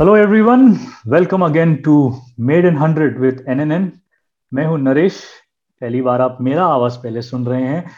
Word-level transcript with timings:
Hello 0.00 0.16
everyone 0.16 0.60
welcome 1.08 1.44
again 1.44 1.74
to 1.74 1.92
made 2.48 2.66
in 2.66 2.76
hundred 2.78 3.18
with 3.20 3.44
NNN 3.48 3.90
मैं 4.54 4.66
हूँ 4.66 4.78
नरेश। 4.78 5.20
पहली 5.80 6.02
बार 6.02 6.20
आप 6.20 6.36
मेरा 6.40 6.64
आवाज़ 6.64 6.98
पहले 6.98 7.22
सुन 7.22 7.46
रहे 7.46 7.62
हैं। 7.62 7.90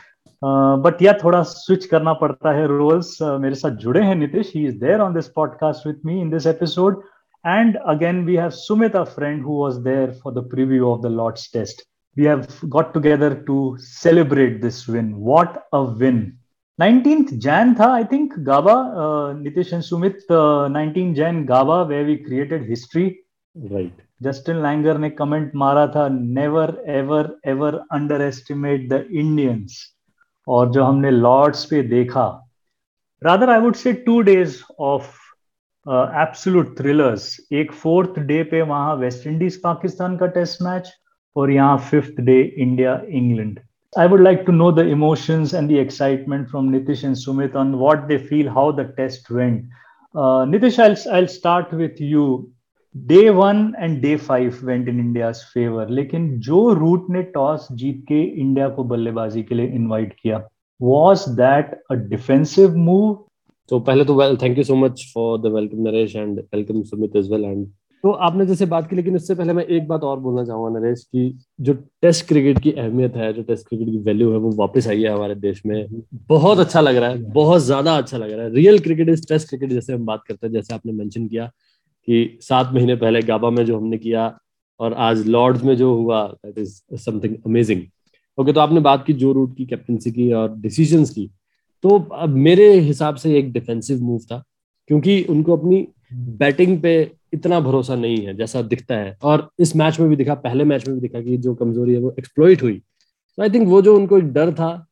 बट 0.82 0.96
uh, 0.96 1.03
या 1.03 1.13
थोड़ा 1.25 1.43
स्विच 1.43 1.85
करना 1.86 2.13
पड़ता 2.13 2.53
है 2.53 2.67
रोल्स 2.67 3.18
uh, 3.23 3.39
मेरे 3.41 3.55
साथ 3.55 3.77
जुड़े 3.77 4.05
हैं 4.05 4.14
Nitish. 4.14 4.53
He 4.55 4.67
is 4.67 4.79
there 4.81 5.00
on 5.00 5.14
this 5.14 5.29
podcast 5.29 5.86
with 5.86 6.00
me 6.07 6.21
in 6.21 6.31
this 6.31 6.46
episode 6.46 7.03
and 7.46 7.77
again 7.77 8.25
we 8.27 8.37
have 8.37 8.51
Sumit 8.51 8.96
a 8.96 9.05
friend 9.05 9.45
who 9.46 9.62
was 9.62 9.77
there 9.91 10.19
for 10.25 10.35
the 10.35 10.48
preview 10.51 10.87
of 10.93 11.01
the 11.01 11.14
Lord's 11.21 11.53
test 11.55 11.89
we 12.17 12.25
have 12.25 12.46
got 12.71 12.95
together 12.95 13.35
to 13.48 13.76
celebrate 13.81 14.62
this 14.62 14.87
win. 14.89 15.17
What 15.31 15.64
a 15.73 15.82
win. 15.82 16.39
19th 16.80 17.39
Jan 17.39 17.75
tha, 17.75 17.89
I 17.90 18.04
think, 18.04 18.32
Gaba, 18.43 18.76
uh, 19.04 19.34
Nitish 19.34 19.72
and 19.72 19.82
Sumit, 19.82 20.18
uh, 20.30 20.68
19 20.68 21.14
Jan 21.14 21.44
Gaba, 21.44 21.84
where 21.84 22.06
we 22.06 22.16
created 22.16 22.64
history. 22.64 23.20
Right. 23.54 23.93
Justin 24.22 24.56
Langer 24.56 24.98
ने 24.98 25.11
comment 25.16 25.53
मारा 25.54 25.86
था 25.94 26.08
never 26.39 26.66
ever 26.86 27.22
ever 27.44 27.84
underestimate 27.90 28.89
the 28.89 29.00
Indians 29.22 29.76
और 30.48 30.70
जो 30.72 30.84
हमने 30.84 31.11
Lord's 31.11 31.64
पे 31.70 31.82
देखा 31.89 32.27
rather 33.22 33.48
I 33.50 33.58
would 33.58 33.77
say 33.77 33.92
two 34.05 34.22
days 34.22 34.62
of 34.78 35.08
uh, 35.86 36.06
absolute 36.25 36.77
thrillers 36.77 37.28
एक 37.53 37.72
fourth 37.83 38.19
day 38.28 38.42
पे 38.50 38.62
वहाँ 38.62 38.94
वेस्ट 38.97 39.27
इंडीज 39.27 39.61
पाकिस्तान 39.62 40.17
का 40.19 40.27
टेस्ट 40.39 40.62
मैच 40.62 40.92
और 41.36 41.50
यहाँ 41.50 41.78
fifth 41.91 42.20
day 42.20 42.41
India 42.42 43.00
England 43.08 43.61
I 43.97 44.06
would 44.06 44.22
like 44.22 44.45
to 44.45 44.52
know 44.52 44.72
the 44.72 44.86
emotions 44.86 45.54
and 45.54 45.70
the 45.70 45.78
excitement 45.80 46.50
from 46.50 46.72
Nitish 46.72 47.04
and 47.04 47.16
Sumit 47.16 47.56
on 47.56 47.80
what 47.80 48.08
they 48.08 48.18
feel, 48.18 48.52
how 48.52 48.72
the 48.72 48.86
test 48.98 49.30
went. 49.30 49.66
Uh, 50.14 50.44
Nitish, 50.45 50.80
I'll, 50.80 51.16
I'll 51.16 51.28
start 51.28 51.72
with 51.72 52.00
you. 52.02 52.52
Day 53.06 53.30
one 53.30 53.76
and 53.78 54.02
day 54.02 54.16
five 54.16 54.62
went 54.64 54.88
in 54.88 55.00
India's 55.00 55.44
favor, 55.54 55.86
लेकिन 55.86 56.40
जो 56.40 56.59
root 56.73 57.09
ने 57.09 57.23
toss 57.34 57.68
जीत 57.72 58.06
के 58.08 58.22
India 58.23 58.68
को 58.76 58.84
बल्लेबाजी 58.84 59.44
के 59.44 59.56
लिए 59.56 59.68
invite 59.68 60.14
किया 60.22 60.42
was 60.80 61.36
that 61.36 61.80
a 61.90 61.95
defensive 61.95 62.76
move? 62.76 63.18
So 63.70 63.80
पहले 63.80 64.06
तो 64.06 64.16
well, 64.16 64.36
thank 64.36 64.58
you 64.58 64.64
so 64.64 64.76
much 64.76 65.12
for 65.14 65.40
the 65.40 65.50
welcome 65.50 65.80
Naresh 65.80 66.16
and 66.16 66.42
welcome 66.54 66.84
Sumit 66.84 67.16
as 67.16 67.30
well 67.30 67.45
and 67.45 67.68
तो 68.05 68.11
आपने 68.27 68.45
जैसे 68.47 68.67
बात 68.67 68.89
की 68.91 68.97
लेकिन 68.97 69.17
उससे 69.17 69.34
पहले 69.34 69.53
मैं 69.53 69.65
एक 69.67 69.89
बात 69.89 70.03
और 70.03 70.20
बोलना 70.20 70.45
चाहूँगा 70.45 70.79
नरेश 70.79 71.03
की 71.05 71.29
जो 71.61 71.73
टेस्ट 72.03 72.27
क्रिकेट 72.29 72.59
की 72.59 72.70
अहमियत 72.73 73.17
है 73.17 73.33
जो 73.33 73.43
टेस्ट 73.43 73.67
क्रिकेट 73.69 73.89
की 73.89 73.98
वैल्यू 73.98 74.31
है 74.33 74.39
वो 74.39 74.51
वापस 74.56 74.87
आई 74.89 75.03
है 75.03 75.09
हमारे 75.09 75.34
देश 75.34 75.61
में। 75.67 76.03
बहुत 76.28 76.59
अच्छा 76.59 76.81
लग 76.81 76.97
रहा 76.97 77.11
है 77.11 77.23
बहुत 77.33 77.62
ज़्यादा 77.62 77.97
अच्छा 77.97 78.17
लग 78.17 78.33
रहा 78.33 78.45
है। 78.45 78.55
Real 78.55 78.78
cricket 78.78 79.09
is 79.09 79.27
test 79.28 79.48
cricket 79.48 79.71
जैसे 79.71 79.93
हम 79.93 80.06
बात 80.06 80.23
करते 80.28 80.47
हैं 80.47 80.53
जैसे 80.55 80.75
आपने 80.75 80.93
मेंशन 80.93 81.27
किया 81.27 81.47
कि 82.09 82.39
सात 82.43 82.73
महीने 82.75 82.97
पहले 82.97 83.23
गाबा 83.23 83.51
में 83.51 83.65
जो 83.65 83.78
हमने 83.78 83.98
किया 83.98 84.33
और 84.81 84.95
आज 85.01 85.27
लॉर्ड्स 85.27 85.65
में 85.65 85.77
जो 85.77 85.95
हुआ 85.95 86.27
that 86.37 86.59
is 86.59 86.81
something 86.97 87.37
amazing 87.47 87.83
okay 88.39 88.53
तो 88.53 88.61
आपने 88.61 88.81
बात 88.81 89.05
की 89.06 89.12
जो 89.12 89.33
रूट 89.33 89.56
की 89.56 89.67
कैप्टनसी 89.67 90.11
की 90.12 90.33
और 90.33 90.56
डिसीज़न 90.59 91.05
की। 91.05 91.31
तो 91.84 91.98
अब 92.12 92.37
मेरे 92.39 92.73
हिसाब 92.73 93.15
से 93.15 93.39
एक 93.39 93.53
डिफेंसिव 93.53 94.03
मूव 94.03 94.19
था 94.23 94.43
क्योंकि 94.91 95.23
उनको 95.31 95.56
अपनी 95.56 95.87
बैटिंग 96.12 96.81
पे 96.83 97.11
इतना 97.33 97.59
भरोसा 97.61 97.95
नहीं 97.95 98.17
है, 98.27 98.34
जैसा 98.36 98.62
दिखता 98.62 98.95
है। 98.95 99.17
और 99.23 99.48
इस 99.61 99.75
मैच 99.77 99.98
में 100.00 100.09
भी 100.09 100.17
दिखा, 100.17 100.34
पहले 100.36 100.64
मैच 100.64 100.86
में 100.89 100.95
भी 100.95 101.00
दिखा 101.00 101.20
कि 101.20 101.37
जो 101.39 101.55
कमज़ोरी 101.55 101.95
है 101.95 102.00
वो 102.00 102.14
एक्सप्लोइट 102.19 102.62
हुई। 102.62 102.77
तो 103.39 103.42
आई 103.42 103.50
थिंक 103.50 103.69
वो 103.69 103.83
जो 103.83 103.97
उनको 103.97 104.19
एक 104.19 104.33
डर 104.33 104.53
था 104.53 104.87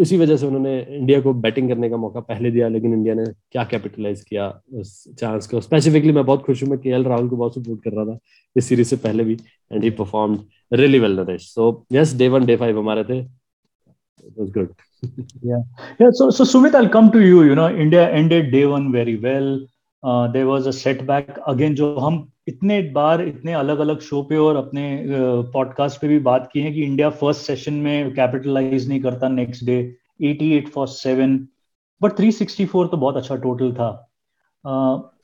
उसी 0.00 0.16
वजह 0.18 0.36
से 0.36 0.46
उन्होंने 0.46 0.78
इंडिया 0.90 1.20
को 1.20 1.32
बैटिंग 1.34 1.68
करने 1.68 1.88
का 1.90 1.96
मौका 1.96 2.20
पहले 2.20 2.50
दिया, 2.50 2.68
लेकिन 2.68 2.92
इंडिया 2.94 3.14
ने 3.14 3.24
क्या 3.52 3.64
कैपिटलाइज 3.64 4.20
किया 4.28 4.48
उस 4.74 4.92
चांस 5.18 5.46
को। 5.46 5.60
स्पेसिफिकली 5.60 6.12
मैं 6.12 6.24
बहुत 6.26 6.42
खुश 6.42 6.62
हूँ, 6.62 6.70
मैं 6.70 6.78
के 6.78 7.02
राहुल 7.02 7.28
को 7.28 7.36
बहुत 7.36 7.54
सपोर्ट 7.54 7.82
कर 7.84 7.92
रहा 7.92 8.04
था 8.04 8.18
इस 8.56 8.68
सीरीज़ 8.68 8.88
से 8.88 8.96
पहले 8.98 9.24
भी 9.24 9.38
and 9.72 9.84
he 9.84 9.90
perform 9.90 10.38
really 10.72 10.98
well 10.98 11.18
Naresh 11.20 11.48
so 11.54 11.86
yes 11.92 12.16
day 12.18 12.28
one 12.28 12.46
day 12.46 12.56
five 12.56 12.78
हमारे 12.78 13.04
थे। 13.04 13.26
It 14.18 14.38
was 14.38 14.48
good 14.50 14.70
yeah. 15.48 15.60
Yeah, 16.00 16.10
so 16.18 16.26
so 16.36 16.44
sumit 16.44 16.74
i'll 16.74 16.88
come 16.94 17.10
to 17.12 17.20
you 17.20 17.42
you 17.48 17.54
know, 17.58 17.66
india 17.84 18.06
ended 18.10 18.48
day 18.54 18.62
one 18.66 18.88
very 18.92 19.14
well 19.26 19.46
there 20.06 20.44
was 20.44 20.68
a 20.68 20.70
setback 21.02 21.38
again 21.38 21.74
जो 21.74 21.96
हम 21.96 22.32
इतने 22.48 22.82
बार 22.82 23.22
इतने 23.22 23.52
अलग 23.52 23.78
अलग 23.78 24.00
show 24.00 24.22
पे 24.22 24.36
और 24.36 24.56
अपने 24.56 25.04
पॉडकास्ट 25.52 25.96
uh, 25.96 26.02
पे 26.02 26.08
भी 26.08 26.18
बात 26.18 26.50
की 26.52 26.60
है 26.60 26.72
कि 26.72 26.82
इंडिया 26.82 27.10
फ़र्स्ट 27.10 27.40
सेशन 27.40 27.74
में 27.74 28.14
कैपिटलाइज 28.14 28.88
नहीं 28.88 29.00
करता 29.00 29.28
next 29.28 29.64
day 29.64 29.96
88 30.22 30.68
for 30.68 30.86
seven 30.86 31.48
but 32.02 32.12
364 32.12 32.90
तो 32.90 32.96
बहुत 32.96 33.16
अच्छा 33.16 33.36
टोटल 33.36 33.72
था. 33.72 34.12
Uh, 34.66 35.18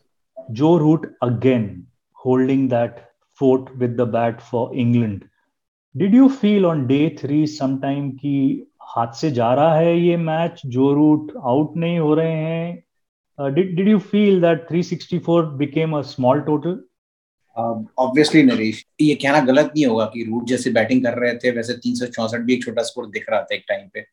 Joe 0.50 0.78
Root 0.78 1.16
again 1.22 1.86
holding 2.26 2.70
that 2.70 2.96
fort 3.40 3.76
with 3.76 3.90
the 3.90 4.00
bat 4.00 4.40
for 4.40 4.74
England 4.74 5.24
did 5.96 6.14
you 6.14 6.28
feel 6.28 6.66
on 6.66 6.86
day 6.86 7.16
three 7.20 7.46
sometime 7.46 8.10
कि 8.10 8.66
हाथ 8.82 9.12
से 9.12 9.30
जा 9.30 9.54
रहा 9.54 9.74
है 9.74 10.00
ये 10.00 10.16
मैच 10.16 10.62
जो 10.66 10.94
रूट 10.94 11.32
आउट 11.42 11.76
नहीं 11.76 11.98
हो 11.98 12.14
रहे 12.14 12.32
हैं? 12.32 12.84
Uh, 13.38 13.50
did, 13.50 13.76
did 13.76 13.88
you 13.88 13.98
feel 13.98 14.40
that 14.40 14.68
364 14.68 15.56
became 15.58 15.94
a 15.94 16.04
small 16.04 16.40
total? 16.40 16.76
Obviously 17.56 18.42
uh, 18.42 18.46
Naresh 18.46 18.84
ये 19.00 19.14
कहना 19.14 19.40
गलत 19.46 19.66
नहीं 19.66 19.86
होगा 19.86 20.04
कि 20.14 20.24
रूट 20.24 20.46
जैसे 20.48 20.70
बैटिंग 20.70 21.02
कर 21.04 21.18
रहे 21.18 21.34
थे 21.42 21.50
वैसे 21.56 21.72
तीन 21.82 21.94
सौ 21.94 22.06
चौसठ 22.06 22.40
भी 22.46 22.54
एक 22.54 22.64
छोटा 22.64 22.82
स्कोर 22.82 23.06
दिख 23.10 23.26
रहा 23.30 23.40
था 23.40 23.54
एक 23.54 23.64
टाइम 23.68 23.88
पे। 23.94 24.04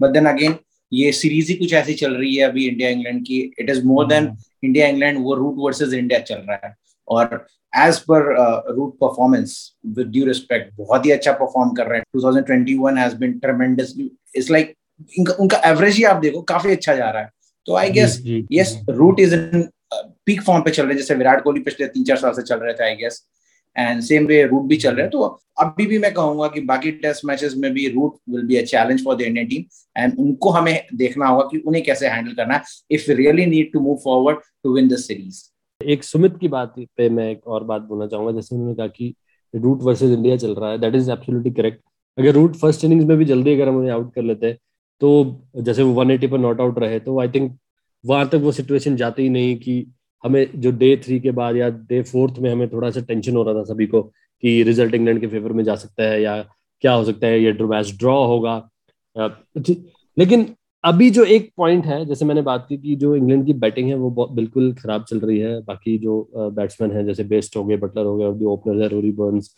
बट 0.00 0.10
देन 0.10 0.26
अगेन 0.26 0.54
ये 0.92 1.12
सीरीज़ 1.12 1.50
ही 1.50 1.56
कुछ 1.58 1.72
ऐसी 1.74 1.94
चल 2.02 2.14
रही 2.14 2.34
है 2.34 2.48
अभी 2.48 2.66
इंडिया 2.68 2.88
इंग्लैंड 2.90 3.22
की। 3.26 3.38
It 3.60 3.70
is 3.70 3.84
more 3.86 4.06
than 4.06 4.30
India 4.64 4.86
England 4.88 5.18
वो 5.24 5.34
रूट 5.34 5.54
वर्सेस 5.58 5.92
इंडिया 5.92 6.20
चल 6.20 6.42
रहा 6.48 6.66
है। 6.66 6.74
और 7.08 7.46
as 7.72 7.98
per 8.10 8.34
Root 8.74 8.94
performance 9.00 9.56
with 9.96 10.06
due 10.06 10.24
respect 10.26 10.74
बहुत 10.78 11.06
ही 11.06 11.10
अच्छा 11.10 11.32
परफॉर्म 11.42 11.70
कर 11.74 11.86
रहे 11.86 11.98
हैं। 11.98 12.04
2021 12.16 12.98
has 12.98 13.14
been 13.20 13.38
tremendously 13.38 14.10
it's 14.36 14.50
like 14.50 14.74
उनका 15.40 15.60
एवरेज 15.70 15.96
ही 15.96 16.04
आप 16.04 16.16
देखो 16.22 16.42
काफ़ी 16.52 16.72
अच्छा 16.72 16.94
जा 16.94 17.10
रहा 17.10 17.22
है। 17.22 17.30
तो 17.66 17.74
I 17.74 17.90
guess 17.90 18.20
yes 18.52 18.78
Root 18.88 19.20
is 19.20 19.34
in 19.34 19.68
peak 20.26 20.42
form 20.42 20.62
पे 20.62 20.70
चल 20.70 20.86
रहे 20.86 20.96
जैसे 20.96 21.14
विराट 21.14 21.42
कोहली 21.44 21.60
पिछले 21.62 21.86
तीन 21.86 22.04
चार 22.04 22.16
साल 22.16 22.32
से 22.32 22.42
चल 22.42 22.58
रहे 22.58 22.72
थे 22.74 22.84
I 22.84 22.94
guess 22.96 23.22
and 23.76 24.00
same 24.02 24.26
way 24.26 24.42
Root 24.42 24.62
भी 24.68 24.76
चल 24.76 24.94
रहे 24.94 25.02
हैं। 25.02 25.10
तो 25.10 25.22
अभी 25.60 25.86
भी 25.86 25.98
मैं 25.98 26.12
कहूँगा 26.14 26.46
कि 26.48 26.60
बाकी 26.66 26.90
टेस्ट 27.02 27.24
मैचेस 27.24 27.54
में 27.56 27.70
भी 27.72 27.88
Root 27.88 28.16
will 28.30 28.42
be 28.46 28.56
a 28.56 28.62
challenge 28.64 29.04
for 29.04 29.16
the 29.16 29.20
Indian 29.20 29.46
team 29.46 29.64
and 29.96 30.18
उनको 30.18 30.50
हमें 30.50 30.86
देखना 30.94 31.26
होगा 31.26 31.48
कि 31.52 31.58
उन्हें 31.58 31.82
कैसे 31.84 32.08
हैंडल 32.08 32.32
करना 32.32 32.54
है 32.54 32.62
if 32.90 33.10
really 33.12 33.46
need 33.46 33.72
to 33.72 33.80
move 33.80 33.96
forward 34.04 34.38
to 34.64 34.74
win 34.74 34.88
the 34.88 34.96
series 34.98 35.42
एक 35.80 36.04
सुमित 36.04 36.36
की 36.40 36.48
बात 36.48 36.74
पे 36.96 37.08
मैं 37.10 37.30
एक 37.30 37.46
और 37.46 37.64
बात 37.64 37.82
बोलना 37.82 38.06
चाहूँगा। 38.06 38.32
जैसे 38.32 38.54
उन्होंने 38.56 38.74
कहा 38.74 38.86
कि 38.86 39.14
रूट 39.54 39.82
वर्सेस 39.82 40.10
इंडिया 40.10 40.36
चल 40.36 40.54
रहा 40.54 40.70
है 40.70 40.78
दैट 40.78 40.94
इज़ 40.94 41.10
एब्सोल्युटली 41.10 41.50
करेक्ट 41.52 41.80
अगर 42.18 42.32
रूट 42.32 42.56
फ़र्स्ट 42.56 42.84
इनिंग्स 42.84 43.06
में 43.06 43.16
भी 43.18 43.24
जल्दी 43.24 43.54
अगर 43.54 43.68
हम 43.68 43.76
उन्हें 43.76 43.92
आउट 43.92 44.14
कर 44.14 44.22
लेते 44.22 44.46
हैं 44.46 44.58
तो 45.00 45.10
जैसे 45.56 45.82
वो 45.82 45.94
180 45.94 46.26
पर 46.26 46.38
नॉट 46.38 46.60
आउट 46.60 46.78
रहे 46.78 46.98
तो 47.00 47.18
आई 47.20 47.28
थिंक 47.28 47.56
वहाँ 48.04 48.28
तक 48.28 48.40
वो 48.42 48.52
सिचुएशन 48.52 48.96
जाती 48.96 49.22
ही 49.22 49.28
नहीं 49.28 49.56
कि 49.56 49.86
हमें 50.24 50.46
जो 50.56 50.70
डे 50.72 50.96
थ्री 51.04 51.18
के 51.20 51.30
बाद 51.30 51.56
या 51.56 51.68
डे 51.68 52.02
फोर्थ 52.02 52.38
में 52.38 52.50
हमें 52.52 52.68
थोड़ा 52.68 52.90
सा 52.90 53.00
टेंशन 53.00 53.36
हो 53.36 53.42
रहा 53.42 53.54
था 53.54 53.64
सभी 53.64 53.86
को 53.86 54.02
कि 54.02 54.62
रिज़ल्ट 54.62 54.94
इंग्लैंड 54.94 55.20
के 55.20 55.26
फेवर 55.26 55.52
में 55.52 55.64
जा 55.64 55.74
सकता 55.76 56.02
है 56.02 56.22
या 56.22 56.36
क्या 56.82 56.92
हो 56.92 57.04
सकता 57.04 57.26
है, 57.26 57.42
ये 57.42 57.52
मैच 57.62 57.92
ड्रॉ 57.98 58.24
होगा। 58.26 58.56
लेकिन 60.18 60.46
अभी 60.84 61.10
जो 61.10 61.24
एक 61.24 61.50
पॉइंट 61.56 61.86
है, 61.86 62.04
जैसे 62.06 62.24
मैंने 62.24 62.42
बात 62.42 62.66
की 62.68 62.76
कि 62.78 62.96
जो 62.96 63.14
इंग्लैंड 63.16 63.44
की 63.46 63.52
बैटिंग 63.54 63.88
है 63.88 63.94
वो 63.96 64.26
बिल्कुल 64.34 64.72
खराब 64.74 65.04
चल 65.04 65.20
रही 65.20 65.38
है। 65.38 65.60
बाकी 65.62 65.96
जो 65.98 66.30
बैट्समैन 66.34 66.90
है, 66.90 67.04
जैसे 67.06 67.24
बेस्ट 67.24 67.56
हो 67.56 67.64
गए 67.64 67.76
बटलर 67.76 68.04
हो 68.04 68.16
गए 68.16 68.44
ओपनर 68.46 68.82
है 68.82 68.88
रोरी 68.88 69.10
बर्न्स 69.12 69.54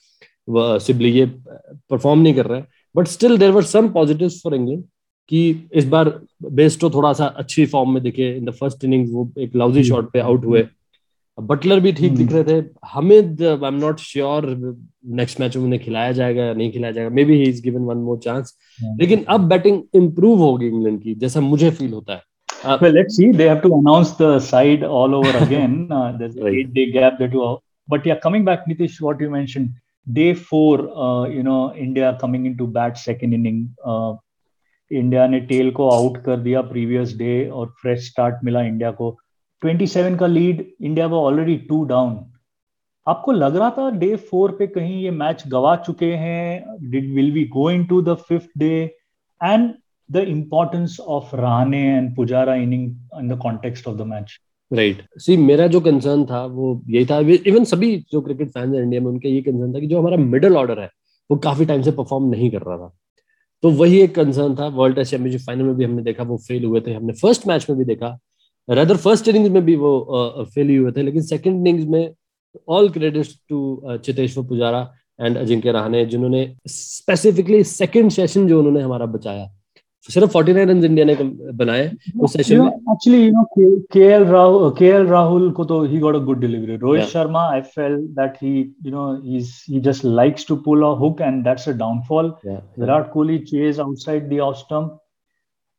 सिबली 0.87 1.11
ये 1.11 1.27
परफॉर्म 1.27 2.21
नहीं 2.21 2.35
कर 2.35 2.47
रहे। 2.47 2.59
हैं 2.59 2.69
but 2.95 3.07
still 3.09 3.37
there 3.39 3.51
were 3.51 3.63
some 3.65 3.89
positive 3.93 4.29
for 4.43 4.55
England 4.55 4.85
कि 5.29 5.69
इस 5.75 5.85
बार 5.89 6.13
बेस्टो 6.61 6.91
थोड़ा 6.91 7.13
सा 7.13 7.27
अच्छी 7.43 7.67
फॉर्म 7.67 7.93
में 7.95 8.03
दिखे 8.03 8.31
इन 8.37 8.45
द 8.45 8.51
फ़र्स्ट 8.61 8.85
इनिंग्स 8.85 9.11
वो 9.13 9.31
एक 9.39 9.57
लाउजी 9.57 9.85
शॉट 9.85 10.13
पे 10.13 10.19
आउट 10.19 10.45
हुए 10.45 10.67
बटलर 11.39 11.81
भी 11.81 11.93
ठीक 11.93 12.13
दिख 12.17 12.33
रहे 12.33 12.45
थे 12.45 12.65
Hameed 12.93 13.43
I 13.43 13.69
am 13.69 13.75
not 13.81 13.99
sure 14.01 14.47
next 15.21 15.41
match 15.41 15.57
में 15.57 15.65
उन्हें 15.65 15.83
खिलाया 15.83 16.13
जाएगा 16.13 16.45
या 16.45 16.53
नहीं 16.55 16.71
खिलाया 16.73 16.93
जाएगा 16.93 17.11
may 17.15 17.25
be 17.25 17.37
he 17.39 17.51
is 17.51 17.63
given 17.63 17.83
one 17.85 17.99
more 18.05 18.19
chance 18.25 18.57
लेकिन 19.01 19.25
अब 19.35 19.49
बैटिंग 19.49 19.83
इंप्रूव 19.95 20.39
होगी 20.43 20.67
इंग्लैंड 20.67 21.03
की 21.03 21.15
जैसा 21.25 21.41
मुझे 21.41 21.71
फील 21.71 21.93
होता 21.93 22.15
है 22.15 22.23
Uh, 22.65 22.77
well, 22.81 22.93
let's 22.93 23.17
see. 23.17 23.31
They 23.31 23.47
have 23.49 23.63
to 23.63 23.75
announce 23.75 24.13
the 24.13 24.41
side 24.41 24.83
all 24.83 25.15
over 25.15 25.37
again. 25.39 25.89
Uh, 25.91 26.13
there's 26.19 26.37
right. 26.37 26.55
eight 26.55 26.73
day 26.75 26.91
gap 26.91 27.19
that 27.19 27.33
you. 27.33 27.59
But 27.89 28.07
yeah, 28.07 28.17
coming 28.17 28.45
back, 28.45 28.67
Nitish, 28.67 29.01
what 29.01 29.21
you 29.21 29.31
mentioned, 29.31 29.75
day 30.13 30.35
four, 30.35 30.91
uh, 30.99 31.29
you 31.29 31.43
know, 31.43 31.75
India 31.75 32.17
coming 32.21 32.47
into 32.47 32.67
bat 32.67 32.99
second 32.99 33.35
inning. 33.35 33.61
India 34.93 35.27
ने 35.27 35.41
tail 35.41 35.71
को 35.71 35.89
out 35.91 36.17
कर 36.17 36.37
दिया 36.37 36.61
previous 36.63 37.17
day 37.17 37.49
और 37.49 37.67
fresh 37.83 38.07
start 38.09 38.35
मिला 38.45 38.63
India 38.63 38.91
को। 38.91 39.19
27 39.63 40.19
का 40.19 40.27
lead 40.27 40.65
India 40.83 41.07
वो 41.07 41.17
already 41.17 41.57
two 41.57 41.85
down 41.85 42.33
आपको 43.07 43.33
लग 43.33 43.57
रहा 43.57 43.71
था 43.71 43.91
डे 43.91 44.17
फोर 44.17 44.51
पे 44.51 44.67
कहीं 44.67 45.03
ये 45.03 45.11
मैच 45.11 45.45
गवा 45.49 45.77
चुके 45.77 46.13
हैं? 46.13 46.65
Did 46.91 47.15
will 47.15 47.33
we 47.33 47.45
go 47.45 47.71
in 47.71 47.85
to 47.85 48.03
the 48.03 48.15
fifth 48.15 48.49
day 48.59 48.97
and 49.45 49.71
the 50.13 50.17
importance 50.17 51.01
of 51.01 51.37
Rahane 51.37 51.83
and 51.97 52.17
Pujara 52.17 52.55
inning 52.55 52.97
in 53.21 53.29
the 53.29 53.39
context 53.39 53.89
of 53.89 53.97
the 53.97 54.03
match 54.03 54.39
right. 54.73 55.03
See 55.19 55.37
मेरा 55.37 55.67
जो 55.67 55.81
कंसर्न 55.81 56.25
था, 56.25 56.45
वो 56.47 56.83
यही 56.89 57.07
था। 57.07 57.19
इवन 57.47 57.65
सभी 57.65 57.97
जो 58.13 58.21
क्रिकेट 58.21 58.49
फैंस 58.49 58.75
है 58.75 58.83
इंडिया 58.83 59.01
में, 59.01 59.09
उनका 59.09 59.29
ये 59.29 59.43
कंसर्न 59.43 59.75
था 59.75 59.81
कि 59.81 59.87
जो 59.87 59.99
हमारा 59.99 60.17
मिडिल 60.17 60.57
ऑर्डर 60.57 60.81
है, 60.81 60.91
वो 61.31 61.37
काफ़ी 61.37 61.65
टाइम 61.65 61.83
से 61.83 61.91
परफॉर्म 61.91 62.25
नहीं 62.31 62.51
कर 62.51 62.63
रहा 62.63 62.79
था। 62.79 62.97
तो 63.67 63.71
वही 63.71 64.01
एक 64.01 64.15
कंसर्न 64.15 64.55
था 64.57 64.67
वर्ल्ड 64.75 64.97
टेस्ट 64.97 65.11
चैंपियनशिप 65.11 65.41
फाइनल 65.47 65.63
में 65.65 65.75
भी 65.77 65.85
हमने 65.85 66.03
देखा, 66.03 66.23
वो 66.23 66.37
फेल 66.39 66.65
हुए 66.65 66.81
थे। 66.81 66.93
हमने 66.95 67.13
फ़र्स्ट 67.13 67.47
मैच 67.49 67.67
में 67.71 67.79
भी 67.79 67.85
देखा। 67.85 68.19
रदर 68.69 68.97
फ़र्स्ट 68.97 69.29
इनिंग्स 69.29 69.51
में 69.51 69.65
भी 69.65 69.75
वो 69.77 70.45
फेल 70.55 70.77
हुए 70.79 70.93
थे। 70.93 71.03
लेकिन 71.03 71.23
सेकंड 71.23 71.67
इनिंग्स 71.67 71.85
में 71.91 72.15
all 72.69 72.89
credits 72.91 73.35
to 73.49 73.59
Cheteshwar 74.05 74.45
Pujara 74.49 74.81
and 75.21 75.37
Ajinkya 75.37 75.73
Rahane 75.73 76.05
जिन्होंने 76.07 76.43
स्पेसिफिकली 76.69 77.63
सेकेंड 77.65 78.11
सेशन 78.11 78.47
जो 78.49 78.59
उन्होंने 78.59 78.83
हमारा 78.83 79.07
बचाया। 79.07 79.51
सिर्फ़ 80.09 80.33
49 80.33 80.67
रन 80.69 80.85
इंडिया 80.85 81.05
ने 81.07 81.15
बनाए 81.55 81.91
उस 82.21 82.33
सेशन 82.33 82.61
में 82.61 82.67
actually 82.67 83.23
you 83.25 83.31
know 83.31 83.45
KL 83.93 84.25
Rahul 84.27 84.71
KL 84.79 85.07
Rahul 85.07 85.51
को 85.53 85.65
तो 85.65 85.83
he 85.85 85.99
got 85.99 86.15
a 86.15 86.19
good 86.25 86.41
delivery 86.41 86.77
Rohit 86.77 87.05
Sharma 87.09 87.47
I 87.53 87.61
felt 87.71 87.97
that 88.19 88.37
he 88.43 88.59
you 88.59 88.93
know 88.93 89.07
he 89.25 89.41
he 89.71 89.81
just 89.81 90.05
likes 90.05 90.47
to 90.49 90.57
pull 90.67 90.83
a 90.85 90.93
hook 91.01 91.21
and 91.23 91.43
that's 91.45 91.69
a 91.69 91.73
downfall 91.79 92.33
Virat 92.47 93.11
Kohli 93.13 93.39
chase 93.49 93.81
outside 93.81 94.29
the 94.31 94.41
off 94.43 94.57
stump 94.59 94.99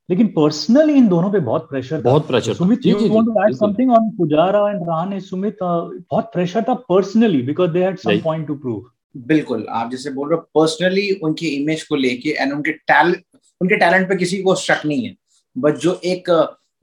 लेकिन 0.09 0.27
personally 0.35 0.94
इन 0.94 1.07
दोनों 1.07 1.31
पे 1.31 1.39
बहुत 1.41 1.68
pressure 1.69 2.01
बहुत 2.01 2.27
pressure 2.27 2.53
Sumit 2.53 2.85
you 2.85 2.95
want 3.06 3.25
to 3.27 3.41
add 3.45 3.56
something 3.56 3.91
on 3.94 4.09
Pujara 4.18 4.69
and 4.69 4.83
Rahane 4.88 5.19
Sumit 5.21 5.57
बहुत 5.63 6.29
pressure 6.33 6.63
था 6.69 6.74
personally 6.89 7.41
because 7.44 7.71
they 7.71 7.83
had 7.83 7.97
some 8.00 8.19
point 8.24 8.47
to 8.47 8.56
prove 8.57 8.85
बिल्कुल। 9.27 9.65
आप 9.71 9.91
जैसे 9.91 10.09
बोल 10.12 10.29
रहे 10.29 10.38
हो 10.38 10.47
पर्सनली 10.56 11.09
उनकी 11.24 11.47
इमेज 11.50 11.83
को 11.83 11.95
लेके 11.95 12.29
एंड 12.41 12.53
उनके 12.53 12.71
टैलेंट 12.71 13.24
उनके 13.62 13.75
टैलेंट 13.77 14.07
पे 14.09 14.15
किसी 14.15 14.42
को 14.44 14.56
शक 14.57 14.81
नहीं 14.86 15.06
है। 15.06 15.15
बट 15.56 15.77
जो 15.77 16.00
एक 16.06 16.30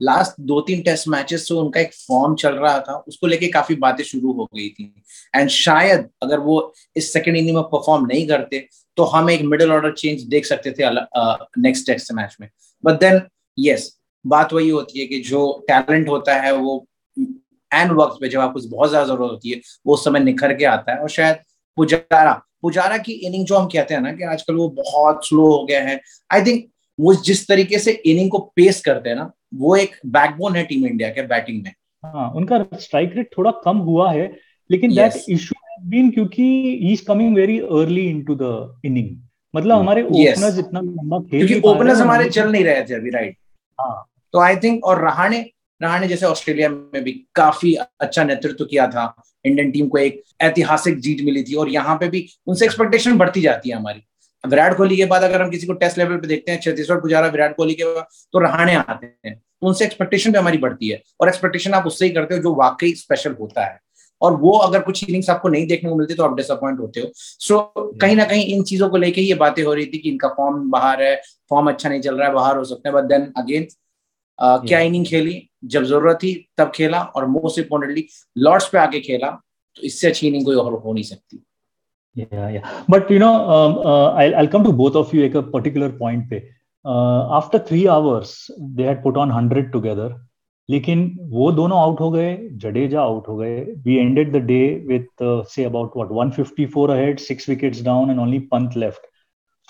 लास्ट 0.01 0.39
दो 0.41 0.59
तीन 0.61 0.81
टेस्ट 0.83 1.07
मैचेस 1.07 1.47
से 1.47 1.53
उनका 1.53 1.79
एक 1.79 1.93
फॉर्म 1.93 2.35
चल 2.35 2.55
रहा 2.55 2.79
था, 2.79 2.95
उसको 3.07 3.27
लेके 3.27 3.47
काफ़ी 3.49 3.75
बातें 3.77 4.03
शुरू 4.03 4.31
हो 4.33 4.45
गई 4.55 4.67
थी। 4.69 4.93
एंड 5.33 5.49
शायद 5.49 6.09
अगर 6.23 6.39
वो 6.39 6.73
इस 6.95 7.11
सेकेंड 7.13 7.37
इनिंग 7.37 7.55
में 7.55 7.63
परफॉर्म 7.65 8.05
नहीं 8.05 8.27
करते 8.27 8.67
तो 8.97 9.03
हम 9.05 9.29
एक 9.29 9.41
मिडिल 9.43 9.71
ऑर्डर 9.71 9.91
चेंज 9.93 10.21
देख 10.25 10.45
सकते 10.45 10.71
थे 10.71 10.89
नेक्स्ट 11.61 11.85
टेस्ट 11.87 12.11
मैच 12.13 12.35
में। 12.41 12.49
बट 12.83 12.99
देन 12.99 13.21
यस 13.57 13.91
बात 14.25 14.53
वही 14.53 14.69
होती 14.69 14.99
है 14.99 15.05
कि 15.07 15.19
जो 15.21 15.65
टैलेंट 15.67 16.07
होता 16.09 16.35
है, 16.35 16.51
वो 16.53 16.85
एंड 17.71 17.91
वक्त 17.91 18.17
पे 18.21 18.29
जब 18.29 18.39
आपको 18.39 18.59
बहुत 18.69 18.89
ज़्यादा 18.89 19.07
ज़रूरत 19.07 19.31
होती 19.31 19.51
है, 19.51 19.59
वो 19.87 19.93
उस 19.93 20.03
समय 20.05 20.19
निखर 20.19 20.53
के 20.53 20.65
आता 20.65 20.91
है। 20.91 20.99
और 20.99 21.09
शायद 21.09 21.37
पुजारा 21.75 22.33
पुजारा 22.61 22.97
की 22.97 23.11
इनिंग 23.11 23.45
जो 23.45 23.55
हम 23.55 23.65
कहते 23.65 23.93
हैं 23.93 24.01
ना 24.01 24.11
कि 24.11 24.23
आजकल 24.23 24.55
वो 24.55 24.69
बहुत 24.69 25.27
स्लो 25.27 25.45
हो 25.45 25.65
गया 25.65 25.81
है। 25.81 25.99
आई 26.31 26.41
थिंक 26.41 26.65
वो 26.99 27.13
जिस 27.13 27.47
तरीके 27.47 27.79
से 27.79 27.91
इनिंग 27.91 28.31
को 28.31 28.39
पेस 28.55 28.81
करते 28.81 29.09
हैं 29.09 29.15
ना 29.15 29.31
वो 29.53 29.75
एक 29.75 29.95
बैकबोन 30.05 30.55
है 30.55 30.63
टीम 30.63 30.85
इंडिया 30.85 31.09
के 31.09 31.21
बैटिंग 31.21 31.63
में। 31.63 31.73
हाँ 32.05 32.31
उनका 32.31 32.65
स्ट्राइक 32.73 33.13
रेट 33.15 33.29
थोड़ा 33.37 33.51
कम 33.51 33.77
हुआ 33.77 34.11
है 34.11 34.35
लेकिन 34.71 34.95
दैट 34.95 35.13
इशू 35.29 35.55
बीन 35.81 36.11
क्योंकि 36.11 36.43
he 36.43 36.93
is 36.93 37.05
coming 37.05 37.35
very 37.35 37.59
early 37.59 38.09
into 38.09 38.35
the 38.35 38.81
inning 38.85 39.17
मतलब 39.55 39.71
hmm. 39.71 39.83
हमारे 39.83 40.03
ओपनर्स 40.03 40.59
इतना 40.59 40.79
लंबा 40.79 41.19
खेल 41.19 41.47
क्योंकि 41.47 41.67
ओपनर्स 41.67 41.99
हमारे 41.99 42.29
चल 42.29 42.51
नहीं 42.51 42.63
रहे 42.63 42.81
थे 42.81 42.93
अभी 42.93 43.09
राइट 43.09 43.37
हाँ। 43.81 44.05
तो 44.33 44.39
आई 44.39 44.55
थिंक 44.55 44.85
और 44.85 45.01
रहाणे 45.01 45.51
रहाणे 45.81 46.07
जैसे 46.07 46.25
ऑस्ट्रेलिया 46.25 46.69
में 46.69 47.03
भी 47.03 47.11
काफ़ी 47.35 47.73
अच्छा 47.75 48.23
नेतृत्व 48.23 48.65
किया 48.65 48.87
था। 48.87 49.13
इंडियन 49.45 49.71
टीम 49.71 49.87
को 49.87 49.97
एक 49.97 50.21
ऐतिहासिक 50.41 50.99
जीत 50.99 51.21
मिली 51.25 51.43
थी 51.43 51.55
और 51.55 51.69
यहाँ 51.69 51.95
पे 51.97 52.07
भी 52.09 52.27
उनसे 52.47 52.65
एक्सपेक्टेशन 52.65 53.17
बढ़ती 53.17 53.41
जाती 53.41 53.69
है 53.69 53.75
हमारी। 53.75 54.01
विराट 54.43 54.75
कोहली 54.77 54.97
के 54.97 55.05
बाद 55.05 55.23
अगर 55.23 55.41
हम 55.41 55.49
किसी 55.49 55.67
को 55.67 55.73
टेस्ट 55.73 55.97
लेवल 55.97 56.17
पे 56.17 56.27
देखते 56.27 56.51
हैं 56.51 56.59
छत्तीसगढ़ 56.61 56.99
पुजारा 57.01 57.27
विराट 57.27 57.55
कोहली 57.55 57.73
के 57.73 57.83
बाद 57.85 58.05
तो 58.33 58.39
रहाणे 58.39 58.75
आते 58.75 59.05
हैं। 59.25 59.41
उनसे 59.61 59.85
एक्सपेक्टेशन 59.85 60.31
भी 60.31 60.37
हमारी 60.37 60.57
बढ़ती 60.57 60.89
है 60.89 61.01
और 61.21 61.27
एक्सपेक्टेशन 61.27 61.73
आप 61.73 61.87
उससे 61.87 62.05
ही 62.05 62.11
करते 62.11 62.35
हो 62.35 62.41
जो 62.41 62.53
वाकई 62.55 62.93
स्पेशल 62.95 63.35
होता 63.39 63.65
है। 63.65 63.79
और 64.21 64.35
वो 64.41 64.51
अगर 64.57 64.79
कुछ 64.81 65.03
इनिंग्स 65.03 65.29
आपको 65.29 65.49
नहीं 65.49 65.65
देखने 65.67 65.89
को 65.89 65.95
मिलती 65.95 66.13
तो 66.13 66.23
आप 66.23 66.35
डिसअपॉइंट 66.35 66.79
होते 66.79 66.99
हो। 66.99 67.09
सो 67.13 67.55
so, 67.77 68.01
कहीं 68.01 68.15
ना 68.15 68.25
कहीं 68.25 68.45
इन 68.45 68.63
चीज़ों 68.63 68.89
को 68.89 68.97
लेके 68.97 69.21
ये 69.21 69.33
बातें 69.35 69.63
हो 69.63 69.73
रही 69.73 69.85
थी 69.85 69.97
कि 69.97 70.09
इनका 70.09 70.27
फॉर्म 70.27 70.69
बाहर 70.71 71.01
है 71.03 71.15
फॉर्म 71.49 71.69
अच्छा 71.69 71.89
नहीं 71.89 72.01
चल 72.01 72.15
रहा 72.15 72.27
है 72.27 72.33
बाहर 72.33 72.57
हो 72.57 72.63
सकते 72.63 72.89
हैं 72.89 72.95
बट 72.95 73.09
देन 73.09 73.31
अगेन 73.37 73.67
क्या 74.39 74.79
इनिंग 74.79 75.05
खेली? 75.05 75.49
जब 75.73 75.83
ज़रूरत 75.83 76.17
थी 76.23 76.33
तब 76.57 76.71
खेला 76.75 77.01
और 77.15 77.25
मोस्ट 77.27 77.59
इम्पोर्टेंटली 77.59 78.05
लॉर्ड्स 78.37 78.69
पे 78.69 78.77
आके 78.77 78.99
खेला 78.99 79.29
तो 79.75 79.81
इससे 79.83 80.07
अच्छी 80.07 80.27
इनिंग 80.27 80.45
कोई 80.45 80.55
और 80.55 80.73
हो 80.73 80.93
नहीं 80.93 81.03
सकती। 81.03 81.43
Yeah 82.17 82.49
yeah. 82.49 82.67
But 82.87 83.09
you 83.11 83.19
know 83.19 83.33
um, 83.53 83.73
uh, 83.77 84.11
I'll, 84.11 84.35
I'll 84.35 84.47
come 84.47 84.63
to 84.63 84.71
both 84.71 84.95
of 84.95 85.09
uh, 86.85 87.37
after 87.37 87.59
three 87.59 87.89
hours 87.89 88.49
they 88.75 88.83
had 88.83 89.03
put 89.03 89.17
on 89.17 89.29
100 89.29 89.71
together 89.73 90.13
लेकिन 90.69 91.01
वो 91.31 91.51
दोनों 91.51 91.79
आउट 91.79 91.99
हो 91.99 92.09
गए 92.11 92.37
जडेजा 92.51 93.01
आउट 93.01 93.27
हो 93.27 93.35
गए. 93.37 93.59
We 93.85 93.95
ended 93.95 94.31
the 94.33 94.41
day 94.45 94.59
with 94.87 95.23
say 95.49 95.63
about 95.63 95.97
what 95.97 96.31
154 96.31 96.89
ahead 96.89 97.19
six 97.19 97.49
wickets 97.49 97.81
down 97.83 98.11
and 98.11 98.19
only 98.19 98.39
Pant 98.53 98.77
left 98.77 99.05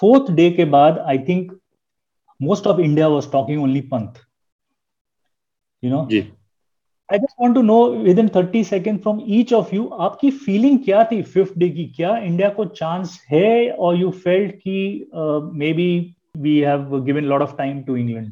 fourth 0.01 0.31
day 0.31 0.49
के 0.51 0.65
बाद 0.75 0.99
I 1.07 1.17
think 1.29 1.51
most 2.41 2.67
of 2.67 2.79
India 2.81 3.07
was 3.07 3.31
talking 3.31 3.63
only 3.63 3.81
Pant 3.93 4.21
you 5.85 5.91
know 5.91 6.01
I 7.09 7.17
just 7.19 7.41
want 7.41 7.55
to 7.55 7.61
know 7.61 7.77
within 8.19 8.27
30 8.27 8.63
second 8.63 8.99
from 9.01 9.19
each 9.29 9.53
of 9.53 9.75
you 9.75 9.85
आपकी 10.01 10.31
feeling 10.31 10.79
क्या 10.85 11.03
थी 11.03 11.21
fifth 11.23 11.57
day 11.57 11.69
की? 11.69 11.85
क्या 11.95 12.17
India 12.17 12.49
को 12.49 12.65
chance 12.65 13.19
है 13.31 13.69
और 13.69 13.97
यू 13.97 14.09
फेल्ट 14.23 14.55
कि 14.55 15.09
maybe 15.73 16.15
we 16.37 16.57
have 16.59 16.99
given 17.05 17.23
lot 17.23 17.41
of 17.41 17.55
time 17.57 17.81
to 17.81 17.95
England 17.95 18.31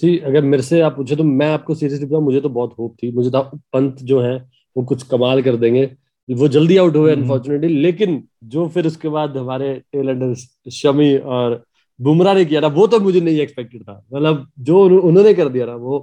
जी 0.00 0.16
अगर 0.18 0.44
मेरे 0.44 0.62
से 0.62 0.80
आप 0.80 0.96
पूछे 0.96 1.16
तो 1.16 1.24
मैं 1.24 1.52
आपको 1.52 1.74
सीरियसली 1.74 2.06
बताऊँ 2.06 2.22
मुझे 2.24 2.40
तो 2.40 2.48
बहुत 2.48 2.74
होप 2.78 2.96
थी। 3.02 3.10
मुझे 3.12 3.30
था 3.30 3.40
पंत 3.72 3.96
जो 4.02 4.20
है 4.20 4.36
वो 4.76 4.84
कुछ 4.84 5.02
कमाल 5.08 5.42
कर 5.42 5.56
देंगे। 5.56 5.84
वो 6.28 6.48
जल्दी 6.48 6.76
आउट 6.76 6.96
हुए 6.96 7.12
अनफॉर्चुनेटली 7.12 7.66
हम्म। 7.66 7.82
लेकिन 7.82 8.22
जो 8.44 8.66
फिर 8.68 8.86
उसके 8.86 9.08
बाद 9.08 9.36
हमारे 9.36 9.74
टेल 9.92 10.34
शमी 10.72 11.16
और 11.16 11.62
बुमराह 12.00 12.34
ने 12.34 12.44
किया 12.44 12.60
था 12.62 12.66
वो 12.76 12.86
तो 12.86 13.00
मुझे 13.00 13.20
नहीं 13.20 13.40
एक्सपेक्टेड 13.40 13.82
था। 13.82 13.96
मतलब 14.14 14.46
जो 14.60 14.84
उन्होंने 15.00 15.34
कर 15.34 15.48
दिया 15.48 15.66
था 15.66 15.74
वो 15.76 15.98